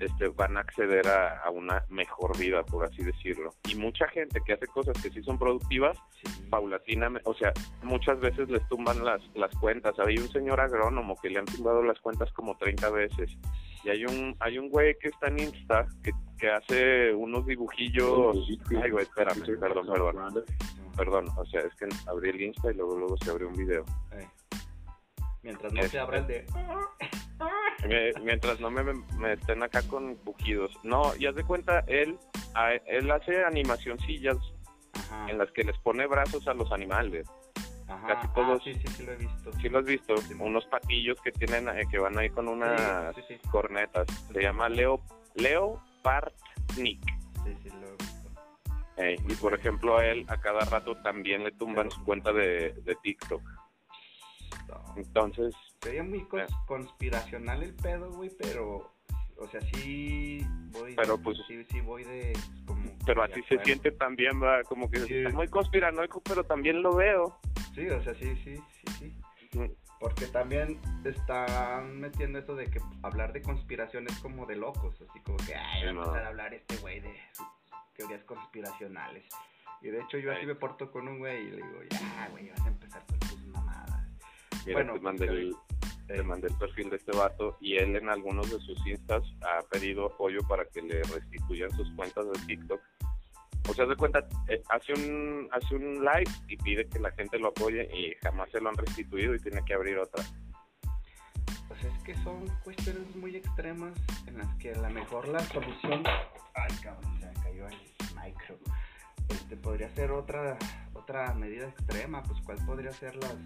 este, 0.00 0.28
van 0.28 0.56
a 0.56 0.60
acceder 0.60 1.06
a, 1.06 1.48
una 1.50 1.84
mejor 1.88 2.36
vida, 2.36 2.64
por 2.64 2.84
así 2.84 3.04
decirlo. 3.04 3.54
Y 3.68 3.76
mucha 3.76 4.08
gente 4.08 4.40
que 4.44 4.54
hace 4.54 4.66
cosas 4.66 5.00
que 5.00 5.10
sí 5.10 5.22
son 5.22 5.38
productivas, 5.38 5.96
paulatinamente, 6.50 7.28
o 7.28 7.34
sea, 7.34 7.52
muchas 7.82 8.18
veces 8.18 8.48
les 8.48 8.66
tumban 8.68 9.04
las, 9.04 9.20
las 9.34 9.54
cuentas. 9.56 9.94
Hay 10.00 10.18
un 10.18 10.28
señor 10.30 10.60
agrónomo 10.60 11.16
que 11.22 11.30
le 11.30 11.38
han 11.38 11.44
tumbado 11.44 11.82
las 11.82 12.00
cuentas 12.00 12.32
como 12.32 12.56
30 12.56 12.90
veces. 12.90 13.30
Y 13.84 13.90
hay 13.90 14.04
un 14.04 14.36
hay 14.40 14.58
un 14.58 14.68
güey 14.68 14.96
que 14.98 15.08
está 15.08 15.28
en 15.28 15.40
Insta 15.40 15.86
que, 16.02 16.12
que 16.38 16.50
hace 16.50 17.12
unos 17.12 17.46
dibujillos. 17.46 18.36
Ay, 18.82 18.90
güey, 18.90 19.04
espérame, 19.04 19.58
perdón, 19.58 19.86
perdón. 19.86 20.44
Perdón, 20.96 21.28
o 21.36 21.44
sea, 21.46 21.60
es 21.60 21.74
que 21.76 21.88
abrí 22.06 22.30
el 22.30 22.40
Insta 22.40 22.70
y 22.70 22.74
luego 22.74 22.98
luego 22.98 23.16
se 23.16 23.30
abrió 23.30 23.48
un 23.48 23.54
video. 23.54 23.84
Mientras 25.42 25.72
no 25.72 25.82
se 25.82 25.98
abra 25.98 26.18
el 26.18 26.26
de... 26.26 26.46
mientras 28.22 28.60
no 28.60 28.70
me, 28.70 28.84
me, 28.84 29.32
estén 29.32 29.62
acá 29.62 29.82
con 29.88 30.16
bujidos. 30.24 30.72
No, 30.84 31.14
ya 31.16 31.32
de 31.32 31.42
cuenta, 31.42 31.80
él, 31.88 32.18
él 32.86 33.10
hace 33.10 33.42
animacioncillas 33.44 34.36
en 35.28 35.38
las 35.38 35.50
que 35.52 35.64
les 35.64 35.76
pone 35.78 36.06
brazos 36.06 36.46
a 36.46 36.54
los 36.54 36.70
animales. 36.72 37.26
Casi 38.06 38.26
ah, 38.26 38.32
todos. 38.34 38.64
sí, 38.64 38.74
sí, 38.74 38.86
sí, 38.88 39.02
lo 39.04 39.12
he 39.12 39.16
visto. 39.16 39.52
Sí, 39.60 39.68
lo 39.68 39.78
has 39.78 39.84
visto. 39.84 40.14
Unos 40.38 40.64
patillos 40.66 41.20
que 41.20 41.32
tienen, 41.32 41.68
eh, 41.68 41.86
que 41.90 41.98
van 41.98 42.18
ahí 42.18 42.30
con 42.30 42.48
unas 42.48 43.14
cornetas. 43.50 44.06
Se 44.32 44.42
llama 44.42 44.68
Leo, 44.68 45.00
Leo 45.34 45.82
Partnik. 46.02 47.00
Sí, 47.44 47.56
sí, 47.62 47.68
lo 47.70 47.88
he 47.88 49.10
visto. 49.16 49.32
y 49.32 49.34
por 49.36 49.54
ejemplo, 49.54 49.98
a 49.98 50.06
él 50.06 50.24
a 50.28 50.38
cada 50.38 50.64
rato 50.64 50.96
también 51.02 51.44
le 51.44 51.52
tumban 51.52 51.90
su 51.90 52.02
cuenta 52.04 52.32
de, 52.32 52.72
de 52.84 52.94
TikTok. 53.02 53.42
Entonces. 54.96 55.54
Sería 55.80 56.02
muy 56.02 56.20
eh. 56.20 56.46
conspiracional 56.66 57.62
el 57.62 57.74
pedo, 57.74 58.10
güey, 58.12 58.30
pero 58.38 58.92
o 59.42 59.48
sea, 59.48 59.60
sí 59.60 60.40
voy. 60.70 60.94
Pero, 60.94 61.18
pues- 61.18 61.38
Sí, 61.48 61.64
sí 61.70 61.80
voy 61.80 62.04
de. 62.04 62.32
Como, 62.66 62.92
Pero 63.04 63.22
así 63.24 63.42
se 63.48 63.58
siente 63.64 63.90
también, 63.90 64.38
¿verdad? 64.38 64.62
Como 64.68 64.90
que 64.90 65.00
Sí. 65.00 65.14
está 65.16 65.30
muy 65.30 65.48
conspiranoico, 65.48 66.20
pero 66.22 66.44
también 66.44 66.82
lo 66.82 66.94
veo. 66.94 67.38
Sí, 67.74 67.88
o 67.88 68.02
sea, 68.02 68.14
sí, 68.14 68.36
sí, 68.44 68.56
sí, 68.56 68.92
sí. 68.98 69.16
Porque 70.00 70.26
también 70.26 70.78
están 71.04 72.00
metiendo 72.00 72.38
eso 72.38 72.54
de 72.56 72.66
que 72.70 72.80
hablar 73.02 73.32
de 73.32 73.42
conspiración 73.42 74.06
es 74.08 74.18
como 74.18 74.46
de 74.46 74.56
locos, 74.56 74.96
así 75.08 75.20
como 75.20 75.36
que, 75.38 75.54
ay, 75.54 75.84
va 75.84 75.88
a 75.88 75.90
Sí, 75.90 75.94
no. 75.94 76.02
empezar 76.02 76.24
a 76.24 76.28
hablar 76.28 76.54
este 76.54 76.76
güey 76.78 77.00
de 77.00 77.14
teorías 77.94 78.24
conspiracionales. 78.24 79.24
Y 79.80 79.88
de 79.88 80.00
hecho 80.00 80.18
yo 80.18 80.32
así 80.32 80.46
me 80.46 80.54
porto 80.54 80.90
con 80.90 81.06
un 81.08 81.18
güey 81.18 81.46
y 81.46 81.50
le 81.50 81.56
digo, 81.56 81.80
ya, 81.90 82.28
güey, 82.30 82.50
vas 82.50 82.60
a 82.62 82.68
empezar 82.68 83.04
con 83.06 83.18
tus 83.20 83.46
mamadas. 83.46 84.06
Mira, 84.66 84.78
Bueno, 84.78 84.94
te 84.94 85.00
mandé 85.00 85.26
el, 85.26 85.56
Eh, 86.08 86.14
te 86.16 86.22
mandé 86.24 86.48
el 86.48 86.54
perfil 86.58 86.90
de 86.90 86.96
este 86.96 87.16
vato 87.16 87.56
y 87.60 87.76
él 87.76 87.94
en 87.96 88.08
algunos 88.08 88.50
de 88.50 88.58
sus 88.60 88.84
instas 88.86 89.22
ha 89.42 89.62
pedido 89.70 90.06
apoyo 90.06 90.40
para 90.48 90.64
que 90.66 90.82
le 90.82 91.02
restituyan 91.04 91.70
sus 91.72 91.88
cuentas 91.92 92.26
de 92.26 92.38
TikTok. 92.46 92.80
O 93.68 93.74
sea, 93.74 93.86
de 93.86 93.96
cuenta, 93.96 94.26
eh, 94.48 94.62
hace 94.70 94.92
un 94.92 95.48
hace 95.52 95.74
un 95.74 96.04
live 96.04 96.30
y 96.48 96.56
pide 96.56 96.88
que 96.88 96.98
la 96.98 97.12
gente 97.12 97.38
lo 97.38 97.48
apoye 97.48 97.88
y 97.96 98.14
jamás 98.22 98.50
se 98.50 98.60
lo 98.60 98.68
han 98.68 98.76
restituido 98.76 99.34
y 99.34 99.38
tiene 99.38 99.64
que 99.64 99.74
abrir 99.74 99.98
otra. 99.98 100.24
Pues 101.68 101.84
es 101.84 102.02
que 102.02 102.14
son 102.22 102.46
cuestiones 102.64 103.14
muy 103.16 103.36
extremas 103.36 103.92
en 104.26 104.38
las 104.38 104.54
que 104.56 104.72
a 104.72 104.78
lo 104.78 104.90
mejor 104.90 105.28
la 105.28 105.40
solución. 105.40 106.02
Ay, 106.54 106.76
cabrón, 106.82 107.20
se 107.20 107.26
me 107.26 107.34
cayó 107.34 107.68
el 107.68 107.76
micro. 108.22 108.58
Este 109.28 109.56
podría 109.56 109.88
ser 109.90 110.10
otra 110.10 110.58
otra 110.92 111.32
medida 111.34 111.68
extrema, 111.68 112.22
pues 112.24 112.40
cuál 112.42 112.58
podría 112.66 112.92
ser 112.92 113.16
las 113.16 113.36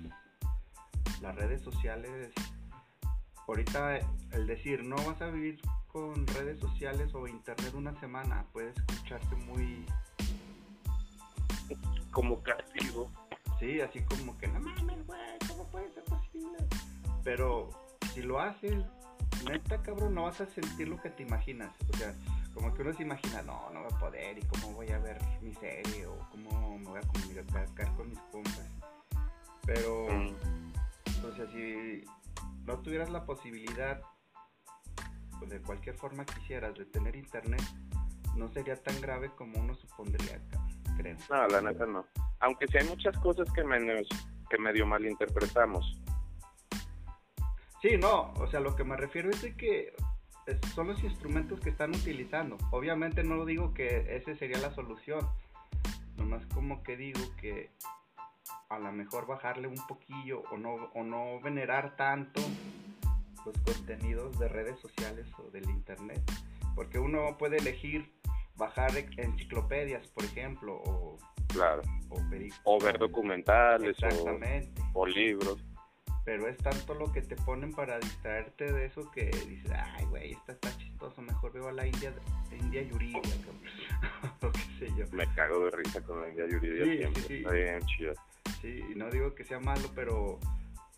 las 1.20 1.35
redes 1.35 1.61
sociales. 1.61 2.33
Ahorita 3.46 3.98
el 4.33 4.46
decir 4.46 4.83
no 4.83 4.96
vas 4.96 5.20
a 5.22 5.31
vivir 5.31 5.61
con 5.87 6.26
redes 6.26 6.59
sociales 6.59 7.14
o 7.14 7.29
internet 7.29 7.72
una 7.74 7.98
semana 8.00 8.44
puede 8.52 8.70
escucharse 8.70 9.35
muy 9.37 9.87
Como 12.11 12.42
castigo. 12.42 13.11
Sí, 13.59 13.81
así 13.81 14.00
como 14.02 14.37
que 14.38 14.48
no 14.48 14.61
mames, 14.61 15.07
güey, 15.07 15.38
¿cómo 15.48 15.66
puede 15.68 15.90
ser 15.92 16.05
posible? 16.05 16.59
Pero 17.24 17.70
si 18.12 18.22
lo 18.22 18.40
haces, 18.40 18.85
neta, 19.48 19.83
cabrón, 19.83 20.14
no 20.14 20.24
vas 20.24 20.40
a 20.40 20.46
sentir 20.46 20.88
lo 20.88 21.00
que 21.00 21.11
te 21.11 21.22
imaginas. 21.22 21.70
O 21.92 21.96
sea, 21.96 22.14
como 22.55 22.72
que 22.74 22.83
uno 22.83 22.92
se 22.94 23.02
imagina, 23.02 23.42
no, 23.42 23.70
no 23.72 23.83
voy 23.83 23.92
a 23.92 23.98
poder, 23.98 24.38
y 24.38 24.42
cómo 24.42 24.72
voy 24.72 24.90
a 24.90 24.98
ver 24.98 25.18
mi 25.42 25.55
serie, 25.55 26.07
o 26.07 26.18
cómo 26.31 26.79
me 26.79 26.85
voy 26.85 26.98
a 26.98 27.07
comunicar 27.07 27.94
con 27.96 28.11
mis 28.11 28.18
compas. 28.33 28.70
Pero, 29.64 30.07
Mm, 30.09 31.24
o 31.24 31.35
sea, 31.35 31.50
si 31.50 32.05
no 32.64 32.79
tuvieras 32.79 33.11
la 33.11 33.24
posibilidad, 33.24 34.00
pues 35.38 35.50
de 35.50 35.61
cualquier 35.61 35.96
forma 35.96 36.24
quisieras, 36.24 36.74
de 36.74 36.85
tener 36.85 37.16
internet, 37.16 37.62
no 38.37 38.48
sería 38.48 38.76
tan 38.83 39.00
grave 39.00 39.31
como 39.31 39.59
uno 39.59 39.74
supondría, 39.74 40.40
cabrón, 40.50 40.75
No, 41.30 41.46
la 41.48 41.61
neta 41.61 41.87
no. 41.87 42.06
Aunque 42.40 42.66
sí 42.68 42.78
hay 42.78 42.88
muchas 42.88 43.16
cosas 43.18 43.50
que 43.52 43.64
menos 43.64 44.06
que 44.48 44.59
medio 44.59 44.87
malinterpretamos. 44.87 46.00
Sí, 47.82 47.96
no, 47.98 48.32
o 48.35 48.46
sea, 48.48 48.61
lo 48.61 48.74
que 48.74 48.85
me 48.85 48.96
refiero 48.96 49.30
es 49.30 49.42
de 49.42 49.56
que 49.56 49.92
son 50.74 50.88
los 50.88 51.02
instrumentos 51.02 51.61
que 51.61 51.70
están 51.70 51.90
utilizando. 51.90 52.56
Obviamente 52.70 53.22
no 53.22 53.44
digo 53.44 53.74
que 53.74 54.16
ese 54.16 54.37
sería 54.37 54.59
la 54.59 54.74
solución. 54.74 55.28
Nomás 56.16 56.46
como 56.54 56.82
que 56.82 56.96
digo 56.96 57.20
que 57.40 57.70
a 58.68 58.78
lo 58.78 58.92
mejor 58.92 59.26
bajarle 59.26 59.68
un 59.68 59.87
poquillo 59.87 60.42
o 60.50 60.56
no, 60.56 60.90
o 60.94 61.02
no 61.02 61.40
venerar 61.40 61.96
tanto 61.96 62.40
los 63.44 63.56
contenidos 63.59 64.38
de 64.38 64.48
redes 64.48 64.78
sociales 64.80 65.26
o 65.38 65.50
del 65.50 65.68
internet. 65.68 66.22
Porque 66.74 66.98
uno 66.98 67.37
puede 67.38 67.56
elegir 67.56 68.12
bajar 68.56 68.90
enciclopedias, 69.16 70.06
por 70.08 70.24
ejemplo, 70.24 70.74
o, 70.84 71.18
Claro. 71.48 71.82
o 72.64 72.78
ver 72.80 72.98
documentales 72.98 73.96
o, 74.94 75.06
libros. 75.06 75.62
Pero 76.24 76.48
es 76.48 76.56
tanto 76.58 76.94
lo 76.94 77.12
que 77.12 77.22
te 77.22 77.36
ponen 77.36 77.72
para 77.72 78.00
distraerte 78.00 78.72
de 78.72 78.86
eso 78.86 79.08
que 79.12 79.26
dices, 79.26 79.70
ay, 79.70 80.04
güey, 80.06 80.32
esta 80.32 80.52
está 80.52 80.76
chistoso, 80.76 81.22
mejor 81.22 81.52
veo 81.52 81.68
a 81.68 81.72
la 81.72 81.86
India, 81.86 82.12
India 82.50 82.82
Yuridia, 82.82 83.20
cabrón". 83.22 83.62
o 84.42 84.50
qué 84.50 84.86
sé 84.86 84.92
yo. 84.96 85.04
Me 85.12 85.26
cago 85.34 85.64
de 85.66 85.70
risa 85.70 86.02
con 86.02 86.20
la 86.20 86.28
India 86.28 86.46
Yuridia 86.48 86.84
Sí, 86.84 86.96
siempre. 86.98 87.22
sí, 87.22 87.28
sí. 87.28 87.34
Está 87.36 87.50
bien 87.52 87.86
chida. 87.86 88.12
Sí, 88.60 88.80
y 88.90 88.94
no 88.96 89.08
digo 89.10 89.34
que 89.36 89.44
sea 89.44 89.60
malo, 89.60 89.88
pero 89.94 90.40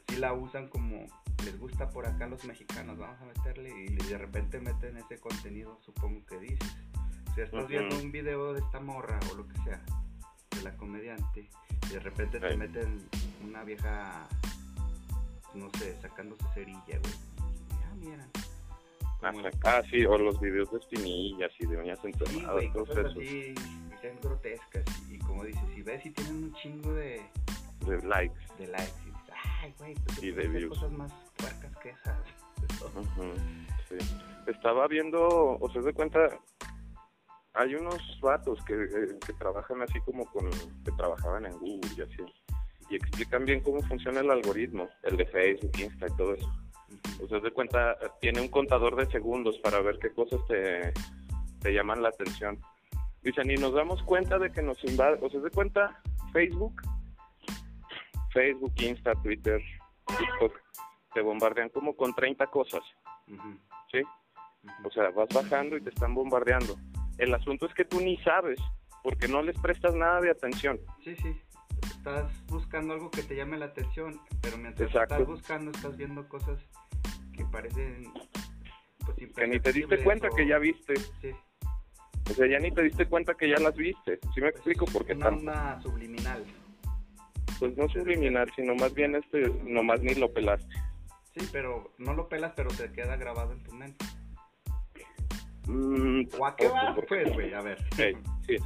sí 0.08 0.16
la 0.16 0.32
usan 0.32 0.68
como 0.68 1.06
les 1.44 1.58
gusta 1.58 1.90
por 1.90 2.06
acá 2.06 2.24
a 2.24 2.28
los 2.28 2.44
mexicanos, 2.44 2.96
vamos 2.98 3.20
a 3.20 3.26
meterle 3.26 3.70
y 3.84 3.94
de 3.96 4.18
repente 4.18 4.60
meten 4.60 4.96
ese 4.96 5.18
contenido, 5.18 5.78
supongo 5.82 6.24
que 6.26 6.38
dices. 6.38 6.76
Sea, 7.38 7.44
estás 7.44 7.60
Ujú. 7.60 7.68
viendo 7.68 7.96
un 7.98 8.10
video 8.10 8.52
de 8.52 8.58
esta 8.58 8.80
morra 8.80 9.20
o 9.30 9.36
lo 9.36 9.46
que 9.46 9.54
sea, 9.62 9.80
de 10.56 10.62
la 10.62 10.76
comediante, 10.76 11.48
y 11.86 11.92
de 11.92 12.00
repente 12.00 12.40
te 12.40 12.50
Sí. 12.50 12.56
meten 12.56 13.08
una 13.44 13.62
vieja, 13.62 14.26
no 15.54 15.70
sé, 15.78 15.96
sacándose 16.00 16.44
cerilla, 16.52 16.98
güey. 16.98 17.14
Ya, 17.80 17.94
mira. 17.94 18.28
Ajá. 19.22 19.50
Ah, 19.64 19.82
sí, 19.88 20.04
o 20.04 20.18
los 20.18 20.40
videos 20.40 20.68
de 20.72 20.78
espinillas 20.78 21.52
y 21.60 21.66
de 21.66 21.76
uñas 21.76 22.00
Sí, 22.02 22.08
enterradas, 22.08 22.52
güey, 22.54 22.72
todos 22.72 22.88
esos. 22.90 23.12
así, 23.12 23.54
bien 24.02 24.18
grotescas. 24.20 24.84
Y 25.08 25.18
como 25.20 25.44
dices, 25.44 25.62
si 25.76 25.82
ves 25.82 26.04
y 26.06 26.10
tienen 26.10 26.34
un 26.42 26.52
chingo 26.54 26.92
de, 26.94 27.22
De 27.86 28.02
likes. 28.02 28.34
de 28.58 28.66
likes 28.66 28.92
y 29.06 29.10
dices, 29.10 29.34
ay, 29.62 29.74
güey, 29.78 29.94
pues 29.94 30.22
Y 30.24 30.32
de 30.32 30.48
views. 30.48 30.70
cosas 30.76 30.90
más 30.90 31.12
puercas 31.36 31.76
que 31.76 31.90
esas. 31.90 32.18
Ujú, 32.96 33.32
sí. 33.88 33.96
Estaba 34.48 34.88
viendo, 34.88 35.56
o 35.60 35.70
sea, 35.70 35.82
de 35.82 35.92
cuenta, 35.92 36.28
hay 37.58 37.74
unos 37.74 37.98
vatos 38.20 38.64
que, 38.64 38.74
eh, 38.74 39.18
que 39.26 39.32
trabajan 39.32 39.82
así 39.82 40.00
como 40.02 40.24
con, 40.26 40.48
que 40.84 40.92
trabajaban 40.96 41.44
en 41.44 41.58
Google 41.58 41.90
y 41.96 42.02
así, 42.02 42.22
y 42.88 42.96
explican 42.96 43.44
bien 43.44 43.60
cómo 43.60 43.82
funciona 43.82 44.20
el 44.20 44.30
algoritmo, 44.30 44.88
el 45.02 45.16
de 45.16 45.26
Facebook, 45.26 45.72
Insta 45.76 46.06
y 46.06 46.16
todo 46.16 46.34
eso. 46.34 46.52
O 47.20 47.26
sea, 47.26 47.40
de 47.40 47.50
cuenta, 47.50 47.98
tiene 48.20 48.40
un 48.40 48.48
contador 48.48 48.94
de 48.94 49.10
segundos 49.10 49.58
para 49.58 49.80
ver 49.80 49.98
qué 49.98 50.12
cosas 50.12 50.40
te, 50.46 50.92
te 51.60 51.72
llaman 51.72 52.00
la 52.00 52.10
atención. 52.10 52.60
Dicen, 53.22 53.50
y 53.50 53.56
nos 53.56 53.74
damos 53.74 54.00
cuenta 54.04 54.38
de 54.38 54.52
que 54.52 54.62
nos 54.62 54.82
invade, 54.84 55.18
o 55.20 55.28
sea, 55.28 55.40
de 55.40 55.50
cuenta, 55.50 56.00
Facebook, 56.32 56.80
Facebook, 58.32 58.72
Insta, 58.76 59.14
Twitter, 59.16 59.60
TikTok, 60.06 60.52
te 61.12 61.20
bombardean 61.22 61.70
como 61.70 61.96
con 61.96 62.14
30 62.14 62.46
cosas, 62.46 62.82
¿sí? 63.90 64.00
O 64.84 64.90
sea, 64.92 65.10
vas 65.10 65.28
bajando 65.34 65.76
y 65.76 65.82
te 65.82 65.90
están 65.90 66.14
bombardeando. 66.14 66.76
El 67.18 67.34
asunto 67.34 67.66
es 67.66 67.74
que 67.74 67.84
tú 67.84 68.00
ni 68.00 68.16
sabes, 68.18 68.58
porque 69.02 69.28
no 69.28 69.42
les 69.42 69.58
prestas 69.58 69.94
nada 69.94 70.20
de 70.20 70.30
atención. 70.30 70.78
Sí, 71.04 71.14
sí. 71.16 71.36
Estás 71.82 72.30
buscando 72.46 72.94
algo 72.94 73.10
que 73.10 73.22
te 73.22 73.36
llame 73.36 73.56
la 73.58 73.66
atención, 73.66 74.20
pero 74.40 74.56
mientras 74.58 74.88
Exacto. 74.88 75.14
estás 75.14 75.26
buscando, 75.28 75.70
estás 75.70 75.96
viendo 75.96 76.26
cosas 76.28 76.58
que 77.32 77.44
parecen. 77.46 78.12
Pues, 79.04 79.32
Que 79.34 79.46
ni 79.46 79.58
te 79.60 79.72
diste 79.72 80.02
cuenta 80.02 80.28
o- 80.28 80.34
que 80.34 80.46
ya 80.46 80.58
viste. 80.58 80.94
Sí, 81.20 81.30
O 82.30 82.34
sea, 82.34 82.46
ya 82.46 82.58
ni 82.58 82.70
te 82.70 82.82
diste 82.82 83.06
cuenta 83.06 83.32
que 83.34 83.48
ya 83.48 83.58
las 83.58 83.74
viste. 83.74 84.18
¿Sí 84.34 84.40
me 84.42 84.48
explico? 84.48 84.84
Porque 84.92 85.14
una 85.14 85.24
tan, 85.26 85.34
onda 85.38 85.80
subliminal. 85.80 86.44
pues 87.58 87.76
no 87.76 87.88
subliminal, 87.88 88.50
sino 88.54 88.74
más 88.74 88.92
bien 88.94 89.14
este, 89.14 89.48
nomás 89.64 90.00
ni 90.02 90.14
lo 90.14 90.30
pelaste. 90.32 90.74
Sí, 91.34 91.48
pero 91.50 91.92
no 91.98 92.12
lo 92.14 92.28
pelas, 92.28 92.52
pero 92.54 92.70
se 92.70 92.92
queda 92.92 93.16
grabado 93.16 93.52
en 93.52 93.62
tu 93.62 93.72
mente. 93.72 94.04
Mm, 95.68 96.22
¿O 96.38 96.46
a 96.46 96.56
qué 96.56 96.70
Pues, 97.06 97.32
güey, 97.32 97.52
a 97.54 97.60
ver. 97.60 97.78
Sí, 97.94 98.12
sí. 98.46 98.56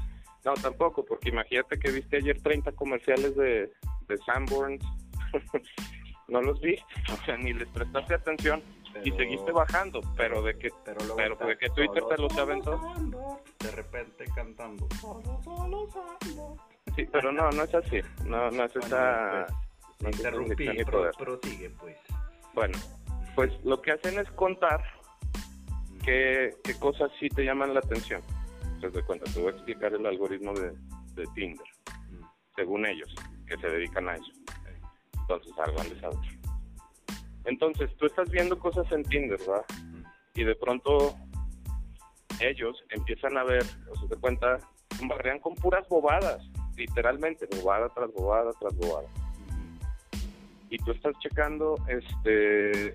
No, 0.44 0.54
tampoco, 0.54 1.04
porque 1.04 1.28
imagínate 1.28 1.78
que 1.78 1.90
viste 1.90 2.16
ayer 2.16 2.40
30 2.40 2.72
comerciales 2.72 3.36
de, 3.36 3.70
de 4.08 4.16
Sanborns. 4.26 4.84
no 6.28 6.40
los 6.40 6.60
viste, 6.60 6.84
o 7.12 7.24
sea, 7.24 7.36
ni 7.36 7.52
les 7.52 7.68
prestaste 7.68 8.14
atención 8.14 8.62
y 9.04 9.10
seguiste 9.12 9.52
bajando, 9.52 10.00
pero 10.16 10.42
de 10.42 10.58
que 10.58 10.70
Pero 10.84 10.98
Pero 11.16 11.32
está 11.34 11.46
de 11.46 11.58
que 11.58 11.68
Twitter 11.70 12.02
te 12.08 12.18
los 12.18 12.36
aventó. 12.38 13.40
De 13.58 13.70
repente 13.70 14.24
cantando. 14.34 14.88
Solo, 15.00 15.40
solo 15.42 15.88
Sandor. 15.90 16.56
Sí, 16.96 17.06
pero 17.10 17.32
no, 17.32 17.50
no 17.50 17.62
es 17.62 17.74
así. 17.74 18.00
No, 18.26 18.50
no 18.50 18.64
es 18.64 18.76
esa. 18.76 19.46
Bueno, 19.46 19.46
no 19.48 19.56
pues, 19.98 20.14
es 20.14 20.18
interrumpí, 20.18 20.68
esa 20.68 20.90
pro- 20.90 21.10
prosigue, 21.18 21.70
pues. 21.70 21.96
Bueno, 22.54 22.78
pues 23.34 23.52
lo 23.64 23.80
que 23.80 23.92
hacen 23.92 24.18
es 24.18 24.30
contar 24.32 24.82
qué, 26.02 26.50
qué 26.64 26.74
cosas 26.78 27.10
sí 27.18 27.28
te 27.28 27.44
llaman 27.44 27.74
la 27.74 27.80
atención. 27.80 28.22
Entonces, 28.74 28.94
de 28.94 29.02
cuenta, 29.04 29.30
te 29.32 29.40
voy 29.40 29.52
a 29.52 29.56
explicar 29.56 29.94
el 29.94 30.04
algoritmo 30.06 30.52
de, 30.54 30.72
de 31.14 31.26
Tinder, 31.34 31.66
Mm, 32.10 32.24
según 32.56 32.86
ellos, 32.86 33.14
que 33.46 33.56
se 33.56 33.68
dedican 33.68 34.08
a 34.08 34.16
eso. 34.16 34.32
Entonces, 35.20 35.52
algo 35.58 35.82
les 35.84 36.04
otro. 36.04 36.30
Entonces, 37.44 37.90
tú 37.96 38.06
estás 38.06 38.30
viendo 38.30 38.58
cosas 38.58 38.90
en 38.92 39.02
Tinder, 39.04 39.38
¿verdad? 39.38 39.64
mm, 39.82 40.02
Y 40.34 40.44
de 40.44 40.54
pronto 40.56 41.14
ellos 42.40 42.76
empiezan 42.90 43.36
a 43.38 43.44
ver, 43.44 43.62
o 43.90 43.96
sea, 43.96 44.08
te 44.08 44.16
cuenta, 44.16 44.58
bombardean 44.98 45.38
con 45.38 45.54
puras 45.54 45.88
bobadas, 45.88 46.42
literalmente, 46.76 47.46
bobada 47.56 47.88
tras 47.90 48.12
bobada 48.12 48.50
tras 48.58 48.74
bobada. 48.76 49.08
mm, 49.48 49.78
y 50.70 50.78
tú 50.78 50.92
estás 50.92 51.14
checando 51.20 51.76
este 51.88 52.94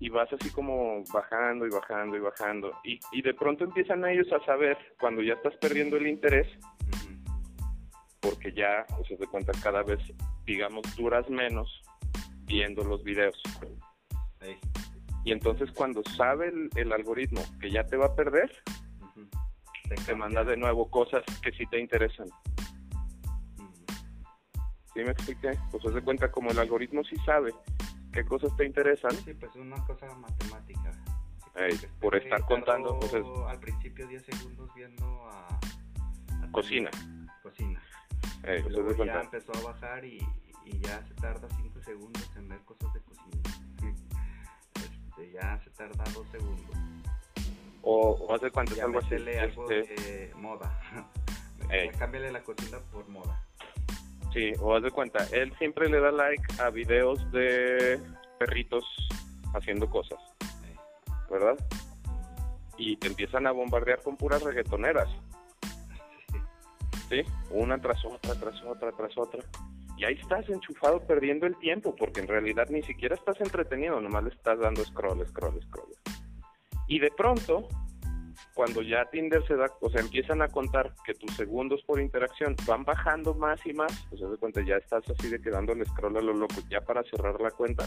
y 0.00 0.08
vas 0.08 0.32
así 0.32 0.50
como 0.50 1.02
bajando 1.12 1.66
y 1.66 1.70
bajando 1.70 2.16
y 2.16 2.20
bajando. 2.20 2.72
Y, 2.84 3.00
y 3.12 3.22
de 3.22 3.34
pronto 3.34 3.64
empiezan 3.64 4.04
ellos 4.06 4.28
a 4.32 4.44
saber 4.44 4.76
cuando 5.00 5.22
ya 5.22 5.34
estás 5.34 5.56
perdiendo 5.56 5.96
el 5.96 6.06
interés, 6.06 6.46
porque 8.20 8.52
ya, 8.52 8.86
o 8.98 9.04
sea, 9.04 9.16
de 9.16 9.26
cuenta, 9.26 9.52
cada 9.62 9.82
vez, 9.82 10.00
digamos, 10.44 10.82
duras 10.96 11.28
menos 11.28 11.82
viendo 12.44 12.82
los 12.84 13.02
videos. 13.02 13.40
Y 15.24 15.32
entonces 15.32 15.70
cuando 15.72 16.02
sabe 16.16 16.52
el, 16.76 16.92
algoritmo 16.92 17.42
que 17.60 17.70
ya 17.70 17.84
te 17.84 17.96
va 17.96 18.06
a 18.06 18.14
perder, 18.14 18.50
te, 20.06 20.14
manda 20.14 20.44
de 20.44 20.56
nuevo 20.56 20.90
cosas 20.90 21.22
que 21.42 21.52
sí 21.52 21.64
te 21.66 21.78
interesan. 21.78 22.28
¿Sí 24.94 25.04
me 25.04 25.10
expliqué? 25.10 25.50
Pues 25.70 25.82
se 25.92 26.02
cuenta 26.02 26.30
como 26.30 26.50
el 26.50 26.58
algoritmo 26.58 27.04
sí 27.04 27.16
sabe 27.26 27.52
qué 28.12 28.24
cosas 28.24 28.54
te 28.56 28.64
interesan. 28.64 29.12
Sí, 29.12 29.34
pues 29.34 29.54
una 29.56 29.84
cosa 29.84 30.06
matemática. 30.14 30.90
por 32.00 32.16
estar 32.16 32.44
contando. 32.44 32.98
Pues 32.98 33.14
al 33.46 33.60
principio 33.60 34.06
10 34.06 34.24
segundos 34.24 34.70
viendo 34.74 35.28
a... 35.30 35.60
cocina. 36.52 36.90
Cocina. 37.42 37.82
Eh, 38.44 38.64
Luego 38.68 39.04
ya 39.04 39.20
empezó 39.20 39.52
a 39.56 39.72
bajar 39.72 40.04
y, 40.04 40.18
y, 40.64 40.78
ya 40.80 41.04
se 41.06 41.14
tarda 41.14 41.48
5 41.56 41.82
segundos 41.82 42.30
en 42.36 42.48
ver 42.48 42.60
cosas 42.60 42.92
de 42.94 43.00
cocina. 43.00 43.42
Este, 44.74 45.32
ya 45.32 45.58
se 45.64 45.70
tarda 45.70 46.04
2 46.14 46.28
segundos. 46.28 46.76
O, 47.82 48.10
o 48.10 48.34
hace 48.34 48.50
cuánto 48.50 48.76
ya 48.76 48.84
algo 48.84 49.00
así. 49.00 49.14
algo 49.14 49.70
este... 49.70 50.02
de 50.02 50.34
moda. 50.34 50.80
Cámbiale 51.98 52.32
la 52.32 52.42
cocina 52.42 52.78
por 52.92 53.08
moda. 53.08 53.44
Sí, 54.32 54.52
o 54.60 54.76
haz 54.76 54.82
de 54.82 54.90
cuenta, 54.90 55.26
él 55.32 55.52
siempre 55.58 55.88
le 55.88 56.00
da 56.00 56.12
like 56.12 56.42
a 56.60 56.70
videos 56.70 57.30
de 57.32 57.98
perritos 58.38 58.84
haciendo 59.54 59.88
cosas, 59.88 60.18
¿verdad? 61.30 61.56
Y 62.76 62.96
te 62.96 63.08
empiezan 63.08 63.46
a 63.46 63.52
bombardear 63.52 64.02
con 64.02 64.16
puras 64.16 64.42
reggaetoneras. 64.42 65.08
¿Sí? 67.08 67.22
Una 67.50 67.80
tras 67.80 68.04
otra, 68.04 68.34
tras 68.34 68.62
otra, 68.64 68.92
tras 68.92 69.16
otra. 69.16 69.42
Y 69.96 70.04
ahí 70.04 70.14
estás 70.14 70.48
enchufado 70.48 71.00
perdiendo 71.00 71.46
el 71.46 71.56
tiempo, 71.58 71.96
porque 71.96 72.20
en 72.20 72.28
realidad 72.28 72.68
ni 72.70 72.82
siquiera 72.82 73.16
estás 73.16 73.40
entretenido, 73.40 74.00
nomás 74.00 74.24
le 74.24 74.30
estás 74.30 74.58
dando 74.60 74.84
scroll, 74.84 75.26
scroll, 75.26 75.60
scroll. 75.62 75.90
Y 76.86 77.00
de 77.00 77.10
pronto 77.10 77.66
cuando 78.58 78.82
ya 78.82 79.04
Tinder 79.04 79.46
se 79.46 79.54
da, 79.54 79.70
o 79.80 79.88
sea, 79.88 80.00
empiezan 80.00 80.42
a 80.42 80.48
contar 80.48 80.92
que 81.04 81.14
tus 81.14 81.30
segundos 81.36 81.80
por 81.86 82.00
interacción 82.00 82.56
van 82.66 82.82
bajando 82.82 83.32
más 83.32 83.64
y 83.64 83.72
más, 83.72 84.04
pues 84.10 84.20
de 84.20 84.36
cuenta, 84.36 84.62
ya 84.62 84.74
estás 84.74 85.08
así 85.08 85.28
de 85.28 85.40
quedando 85.40 85.74
el 85.74 85.86
scroll 85.86 86.16
a 86.16 86.20
lo 86.20 86.32
loco, 86.32 86.56
ya 86.68 86.80
para 86.80 87.04
cerrar 87.04 87.40
la 87.40 87.52
cuenta, 87.52 87.86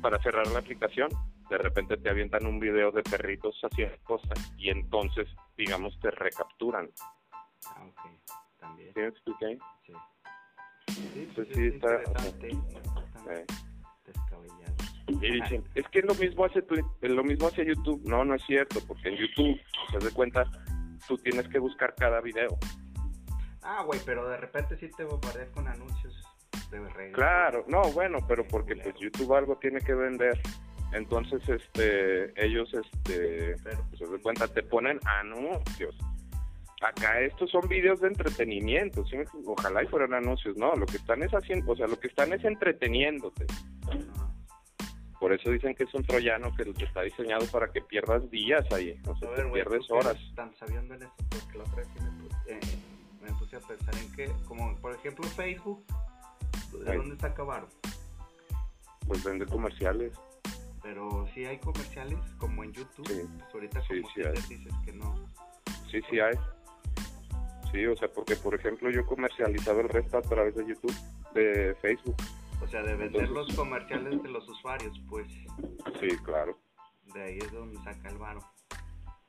para 0.00 0.18
cerrar 0.22 0.46
la 0.46 0.60
aplicación, 0.60 1.10
de 1.50 1.58
repente 1.58 1.98
te 1.98 2.08
avientan 2.08 2.46
un 2.46 2.58
video 2.58 2.90
de 2.90 3.02
perritos 3.02 3.54
haciendo 3.62 3.94
cosas 4.04 4.54
y 4.56 4.70
entonces, 4.70 5.28
digamos, 5.58 6.00
te 6.00 6.10
recapturan. 6.10 6.88
Ah, 7.66 7.84
ok, 7.84 8.30
también. 8.60 8.94
¿Sí 8.94 9.00
me 9.00 9.08
expliqué? 9.08 9.58
Sí. 9.84 9.92
Sí, 10.88 11.32
pues, 11.34 11.48
sí, 11.52 11.66
está... 11.66 12.00
Y 15.08 15.32
dicen, 15.32 15.64
es 15.74 15.86
que 15.88 16.02
lo 16.02 16.14
mismo 16.14 16.44
hace 16.44 16.64
lo 17.00 17.24
mismo 17.24 17.48
hace 17.48 17.66
YouTube. 17.66 18.02
No, 18.04 18.24
no 18.24 18.34
es 18.34 18.42
cierto, 18.44 18.80
porque 18.86 19.08
en 19.08 19.16
YouTube, 19.16 19.60
se 19.90 19.98
de 19.98 20.10
cuenta, 20.12 20.44
tú 21.06 21.16
tienes 21.18 21.48
que 21.48 21.58
buscar 21.58 21.94
cada 21.94 22.20
video. 22.20 22.58
Ah, 23.62 23.82
güey, 23.84 24.00
pero 24.04 24.28
de 24.28 24.36
repente 24.36 24.76
sí 24.78 24.88
te 24.96 25.04
bombardeas 25.04 25.50
con 25.50 25.68
anuncios 25.68 26.14
de 26.70 27.12
Claro, 27.12 27.64
no, 27.68 27.82
bueno, 27.92 28.18
pero 28.26 28.46
porque 28.48 28.76
pues 28.76 28.94
YouTube 28.98 29.34
algo 29.34 29.56
tiene 29.56 29.80
que 29.80 29.94
vender. 29.94 30.40
Entonces, 30.92 31.46
este, 31.48 32.32
ellos, 32.44 32.72
este, 32.74 33.56
pues 33.62 33.98
se 33.98 34.06
de 34.06 34.18
cuenta, 34.20 34.46
te 34.48 34.62
ponen 34.62 34.98
anuncios. 35.04 35.96
Acá 36.82 37.20
estos 37.20 37.50
son 37.50 37.68
videos 37.68 38.00
de 38.00 38.08
entretenimiento, 38.08 39.04
ojalá 39.46 39.84
y 39.84 39.86
fueran 39.86 40.14
anuncios, 40.14 40.56
no, 40.56 40.74
lo 40.74 40.84
que 40.84 40.96
están 40.96 41.22
es 41.22 41.30
haciendo, 41.30 41.72
o 41.72 41.76
sea, 41.76 41.86
lo 41.86 41.98
que 41.98 42.08
están 42.08 42.32
es 42.32 42.44
entreteniéndote. 42.44 43.46
Por 45.22 45.32
eso 45.32 45.50
dicen 45.50 45.72
que 45.76 45.84
es 45.84 45.94
un 45.94 46.02
troyano 46.02 46.52
que 46.56 46.68
está 46.84 47.02
diseñado 47.02 47.46
para 47.46 47.70
que 47.70 47.80
pierdas 47.80 48.28
días 48.28 48.66
ahí, 48.72 49.00
o 49.06 49.16
sea, 49.16 49.32
que 49.32 49.44
pierdes 49.52 49.88
horas. 49.88 50.16
Están 50.28 50.52
sabiendo 50.56 50.94
en 50.94 51.04
esto 51.04 51.24
porque 51.30 51.58
la 51.58 51.62
otra 51.62 51.76
vez 51.76 51.88
me, 52.00 52.10
puse, 52.10 52.36
eh, 52.48 52.60
me 53.22 53.32
puse 53.34 53.54
a 53.54 53.60
pensar 53.60 53.94
en 53.94 54.12
que, 54.16 54.32
como 54.48 54.76
por 54.80 54.96
ejemplo 54.96 55.24
Facebook, 55.28 55.84
¿de 56.72 56.96
dónde 56.96 57.14
está 57.14 57.28
Varo? 57.28 57.68
Pues 59.06 59.22
vende 59.22 59.46
comerciales. 59.46 60.12
Pero 60.82 61.28
si 61.32 61.44
hay 61.44 61.58
comerciales 61.58 62.18
como 62.38 62.64
en 62.64 62.72
YouTube, 62.72 63.06
sí. 63.06 63.22
pues 63.38 63.54
ahorita 63.54 63.80
como 63.86 64.10
sí, 64.10 64.22
dices 64.48 64.74
que 64.84 64.92
no. 64.92 65.14
Sí, 65.88 66.00
sí 66.10 66.18
hay. 66.18 66.34
Sí, 67.70 67.86
o 67.86 67.96
sea, 67.96 68.08
porque 68.08 68.34
por 68.34 68.56
ejemplo 68.56 68.90
yo 68.90 69.02
he 69.02 69.06
comercializado 69.06 69.82
el 69.82 69.88
resto 69.88 70.18
a 70.18 70.22
través 70.22 70.56
de 70.56 70.66
YouTube, 70.66 70.96
de 71.32 71.76
Facebook. 71.80 72.16
O 72.62 72.66
sea, 72.68 72.82
de 72.82 72.94
vender 72.94 73.28
los 73.28 73.52
comerciales 73.54 74.22
de 74.22 74.28
los 74.28 74.48
usuarios, 74.48 74.98
pues. 75.08 75.26
Sí, 76.00 76.08
claro. 76.24 76.56
De 77.12 77.22
ahí 77.22 77.38
es 77.38 77.52
donde 77.52 77.76
saca 77.82 78.08
el 78.08 78.18
varo. 78.18 78.40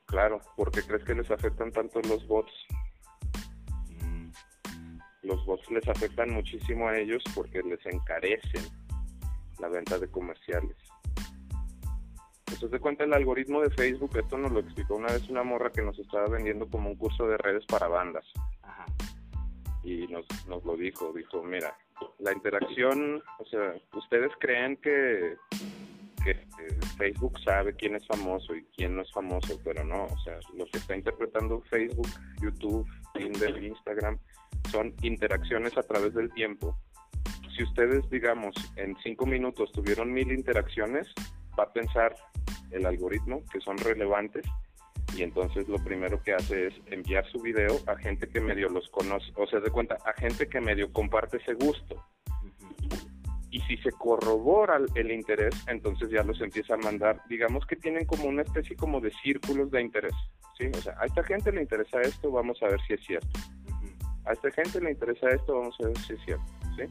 Claro, 0.06 0.40
porque 0.56 0.82
crees 0.82 1.02
que 1.04 1.14
les 1.14 1.30
afectan 1.30 1.72
tanto 1.72 2.00
los 2.02 2.26
bots. 2.28 2.52
Mm. 3.88 4.28
Los 5.22 5.44
bots 5.44 5.68
les 5.70 5.86
afectan 5.88 6.32
muchísimo 6.32 6.88
a 6.88 6.96
ellos 6.96 7.22
porque 7.34 7.62
les 7.62 7.84
encarecen 7.86 8.62
la 9.58 9.68
venta 9.68 9.98
de 9.98 10.08
comerciales. 10.08 10.76
Entonces 12.46 12.70
de 12.70 12.78
cuenta 12.78 13.02
el 13.02 13.14
algoritmo 13.14 13.60
de 13.62 13.70
Facebook, 13.70 14.16
esto 14.16 14.38
nos 14.38 14.52
lo 14.52 14.60
explicó 14.60 14.94
una 14.94 15.12
vez 15.12 15.28
una 15.28 15.42
morra 15.42 15.72
que 15.72 15.82
nos 15.82 15.98
estaba 15.98 16.28
vendiendo 16.28 16.68
como 16.68 16.88
un 16.88 16.96
curso 16.96 17.26
de 17.26 17.36
redes 17.38 17.66
para 17.66 17.88
bandas. 17.88 18.24
Ajá. 18.62 18.86
Y 19.82 20.06
nos, 20.06 20.24
nos 20.46 20.64
lo 20.64 20.76
dijo, 20.76 21.12
dijo, 21.12 21.42
mira, 21.42 21.76
la 22.18 22.32
interacción, 22.32 23.22
o 23.38 23.44
sea, 23.46 23.74
ustedes 23.94 24.32
creen 24.40 24.76
que, 24.76 25.36
Facebook 26.96 27.38
sabe 27.40 27.74
quién 27.74 27.96
es 27.96 28.06
famoso 28.06 28.54
y 28.54 28.64
quién 28.74 28.96
no 28.96 29.02
es 29.02 29.12
famoso, 29.12 29.60
pero 29.62 29.84
no, 29.84 30.04
o 30.04 30.18
sea, 30.20 30.38
lo 30.56 30.64
que 30.64 30.78
está 30.78 30.96
interpretando 30.96 31.60
Facebook, 31.68 32.08
YouTube, 32.40 32.88
Tinder, 33.12 33.62
Instagram, 33.62 34.18
son 34.70 34.94
interacciones 35.02 35.76
a 35.76 35.82
través 35.82 36.14
del 36.14 36.32
tiempo. 36.32 36.78
Si 37.54 37.62
ustedes, 37.62 38.08
digamos, 38.08 38.54
en 38.76 38.96
cinco 39.02 39.26
minutos 39.26 39.70
tuvieron 39.72 40.12
mil 40.14 40.32
interacciones, 40.32 41.12
va 41.58 41.64
a 41.64 41.72
pensar 41.74 42.16
el 42.70 42.86
algoritmo 42.86 43.42
que 43.52 43.60
son 43.60 43.76
relevantes 43.76 44.46
y 45.16 45.22
entonces 45.22 45.68
lo 45.68 45.78
primero 45.78 46.22
que 46.22 46.34
hace 46.34 46.68
es 46.68 46.74
enviar 46.86 47.24
su 47.30 47.40
video 47.40 47.78
a 47.86 47.96
gente 47.96 48.28
que 48.28 48.40
medio 48.40 48.68
los 48.68 48.88
conoce, 48.88 49.32
o 49.36 49.46
sea, 49.46 49.60
de 49.60 49.70
cuenta, 49.70 49.96
a 50.04 50.12
gente 50.14 50.48
que 50.48 50.60
medio 50.60 50.92
comparte 50.92 51.36
ese 51.36 51.54
gusto. 51.54 52.04
Y 53.50 53.60
si 53.60 53.76
se 53.78 53.92
corrobora 53.92 54.80
el 54.96 55.12
interés, 55.12 55.54
entonces 55.68 56.10
ya 56.10 56.24
los 56.24 56.40
empieza 56.40 56.74
a 56.74 56.78
mandar, 56.78 57.20
digamos 57.28 57.64
que 57.66 57.76
tienen 57.76 58.04
como 58.04 58.24
una 58.24 58.42
especie 58.42 58.74
como 58.74 59.00
de 59.00 59.12
círculos 59.22 59.70
de 59.70 59.80
interés, 59.80 60.14
¿sí? 60.58 60.66
O 60.76 60.80
sea, 60.80 60.96
a 60.98 61.06
esta 61.06 61.22
gente 61.22 61.52
le 61.52 61.62
interesa 61.62 62.00
esto, 62.00 62.32
vamos 62.32 62.60
a 62.62 62.66
ver 62.66 62.80
si 62.88 62.94
es 62.94 63.00
cierto. 63.06 63.38
A 64.24 64.32
esta 64.32 64.50
gente 64.50 64.80
le 64.80 64.90
interesa 64.90 65.28
esto, 65.30 65.54
vamos 65.54 65.76
a 65.80 65.86
ver 65.86 65.98
si 65.98 66.14
es 66.14 66.20
cierto, 66.24 66.44
¿sí? 66.76 66.84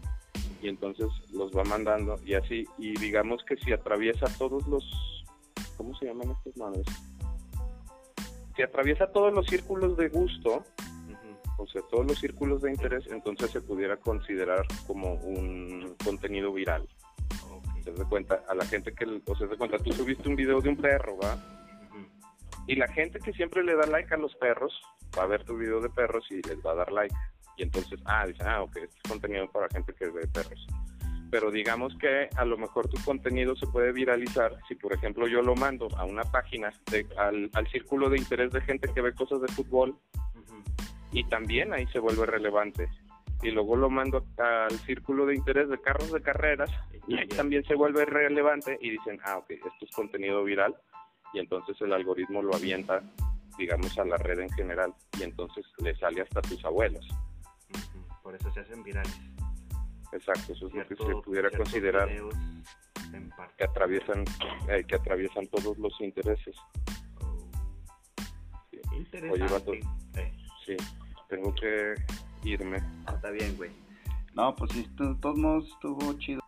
Y 0.62 0.70
entonces 0.70 1.08
los 1.34 1.52
va 1.52 1.66
mandando 1.66 2.16
y 2.24 2.36
así, 2.36 2.66
y 2.78 2.98
digamos 2.98 3.44
que 3.44 3.58
si 3.58 3.74
atraviesa 3.74 4.28
todos 4.38 4.66
los, 4.68 5.26
¿cómo 5.76 5.94
se 5.98 6.06
llaman 6.06 6.32
estas 6.32 6.56
madres? 6.56 6.86
Si 8.56 8.62
atraviesa 8.62 9.08
todos 9.12 9.34
los 9.34 9.46
círculos 9.48 9.98
de 9.98 10.10
gusto, 10.10 10.64
o 11.58 11.68
sea, 11.68 11.82
todos 11.90 12.06
los 12.06 12.20
círculos 12.20 12.62
de 12.62 12.72
interés, 12.72 13.06
entonces 13.10 13.52
se 13.52 13.62
pudiera 13.62 13.98
considerar 13.98 14.66
como 14.88 15.14
un 15.16 15.96
contenido 16.04 16.52
viral. 16.52 16.88
Se 17.84 17.92
da 17.92 18.06
cuenta, 18.06 18.44
a 18.48 18.56
la 18.56 18.66
gente 18.66 18.94
que, 18.94 19.06
o 19.26 19.36
se 19.36 19.48
da 19.48 19.58
cuenta, 19.58 19.78
tú 19.78 19.92
subiste 19.92 20.30
un 20.30 20.36
video 20.36 20.62
de 20.62 20.70
un 20.70 20.78
perro, 20.78 21.18
¿va? 21.18 21.38
Y 22.66 22.76
la 22.76 22.88
gente 22.88 23.20
que 23.20 23.34
siempre 23.34 23.64
le 23.64 23.76
da 23.76 23.86
like 23.88 24.14
a 24.14 24.18
los 24.18 24.34
perros, 24.36 24.74
va 25.18 25.24
a 25.24 25.28
ver 25.28 25.44
tu 25.44 25.58
video 25.58 25.82
de 25.82 25.90
perros 25.90 26.26
y 26.30 26.42
les 26.48 26.58
va 26.66 26.72
a 26.72 26.76
dar 26.76 26.92
like. 26.92 27.16
Y 27.58 27.64
entonces, 27.64 28.00
ah, 28.06 28.26
dice, 28.26 28.44
ah, 28.46 28.64
ok, 28.64 28.78
este 28.78 28.96
es 29.04 29.10
contenido 29.10 29.50
para 29.52 29.68
gente 29.70 29.94
que 29.94 30.08
ve 30.08 30.26
perros 30.28 30.66
pero 31.34 31.50
digamos 31.50 31.98
que 31.98 32.30
a 32.38 32.46
lo 32.46 32.60
mejor 32.60 32.88
tu 32.88 33.04
contenido 33.04 33.56
se 33.56 33.66
puede 33.66 33.92
viralizar 33.92 34.56
si, 34.68 34.76
por 34.76 34.94
ejemplo, 34.94 35.28
yo 35.28 35.42
lo 35.42 35.56
mando 35.56 35.88
a 35.98 36.06
una 36.06 36.22
página, 36.26 36.72
de, 36.92 37.08
al, 37.18 37.68
círculo 37.72 38.08
de 38.12 38.20
interés 38.20 38.52
de 38.52 38.62
gente 38.62 38.94
que 38.94 39.02
ve 39.02 39.16
cosas 39.16 39.42
de 39.42 39.48
fútbol 39.48 39.98
y 41.12 41.24
también 41.24 41.74
ahí 41.74 41.88
se 41.88 41.98
vuelve 41.98 42.28
relevante. 42.28 42.88
Y 43.42 43.50
luego 43.50 43.76
lo 43.76 43.90
mando 43.90 44.24
al 44.38 44.78
círculo 44.82 45.26
de 45.26 45.34
interés 45.34 45.70
de 45.70 45.82
carros 45.82 46.12
de 46.12 46.22
carreras 46.22 46.70
y 47.08 47.18
ahí 47.18 47.28
también 47.28 47.64
se 47.64 47.74
vuelve 47.74 48.06
relevante 48.06 48.78
y 48.80 48.92
dicen, 48.92 49.20
ah, 49.26 49.40
ok, 49.40 49.50
esto 49.50 49.70
es 49.82 49.92
contenido 49.96 50.44
viral 50.44 50.76
y 51.34 51.40
entonces 51.40 51.76
el 51.82 51.94
algoritmo 51.94 52.44
lo 52.44 52.54
avienta, 52.54 53.02
digamos, 53.58 53.98
a 53.98 54.06
la 54.06 54.18
red 54.18 54.38
en 54.38 54.52
general 54.52 54.94
y 55.20 55.24
entonces 55.24 55.66
le 55.80 55.96
sale 55.96 56.22
hasta 56.22 56.44
tus 56.44 56.64
abuelos. 56.64 57.08
Por 58.22 58.36
eso 58.36 58.54
se 58.54 58.60
hacen 58.60 58.84
virales. 58.84 59.33
Exacto, 60.14 60.54
eso 60.54 60.68
es 60.68 60.74
lo 60.74 60.88
que 60.88 60.96
se 60.96 61.16
pudiera 61.24 61.50
considerar. 61.50 62.10
En 62.10 63.30
parte. 63.30 63.54
que 63.58 63.64
atraviesan 63.64 64.24
eh, 64.70 64.84
que 64.88 64.96
atraviesan 64.96 65.46
todos 65.48 65.78
los 65.78 66.00
intereses. 66.02 66.56
Oh. 67.22 67.38
Sí. 68.72 68.80
Interesante. 68.96 69.44
Oye, 69.44 69.54
vato. 69.54 69.74
Eh, 69.74 70.34
Sí, 70.66 70.78
tengo 71.28 71.54
que 71.56 71.94
irme. 72.44 72.78
está 73.14 73.30
bien, 73.32 73.56
güey. 73.58 73.72
No, 74.34 74.56
pues 74.56 74.72
sí, 74.72 74.88
de 74.98 75.14
todos 75.16 75.38
modos 75.38 75.68
estuvo 75.70 76.14
chido. 76.20 76.43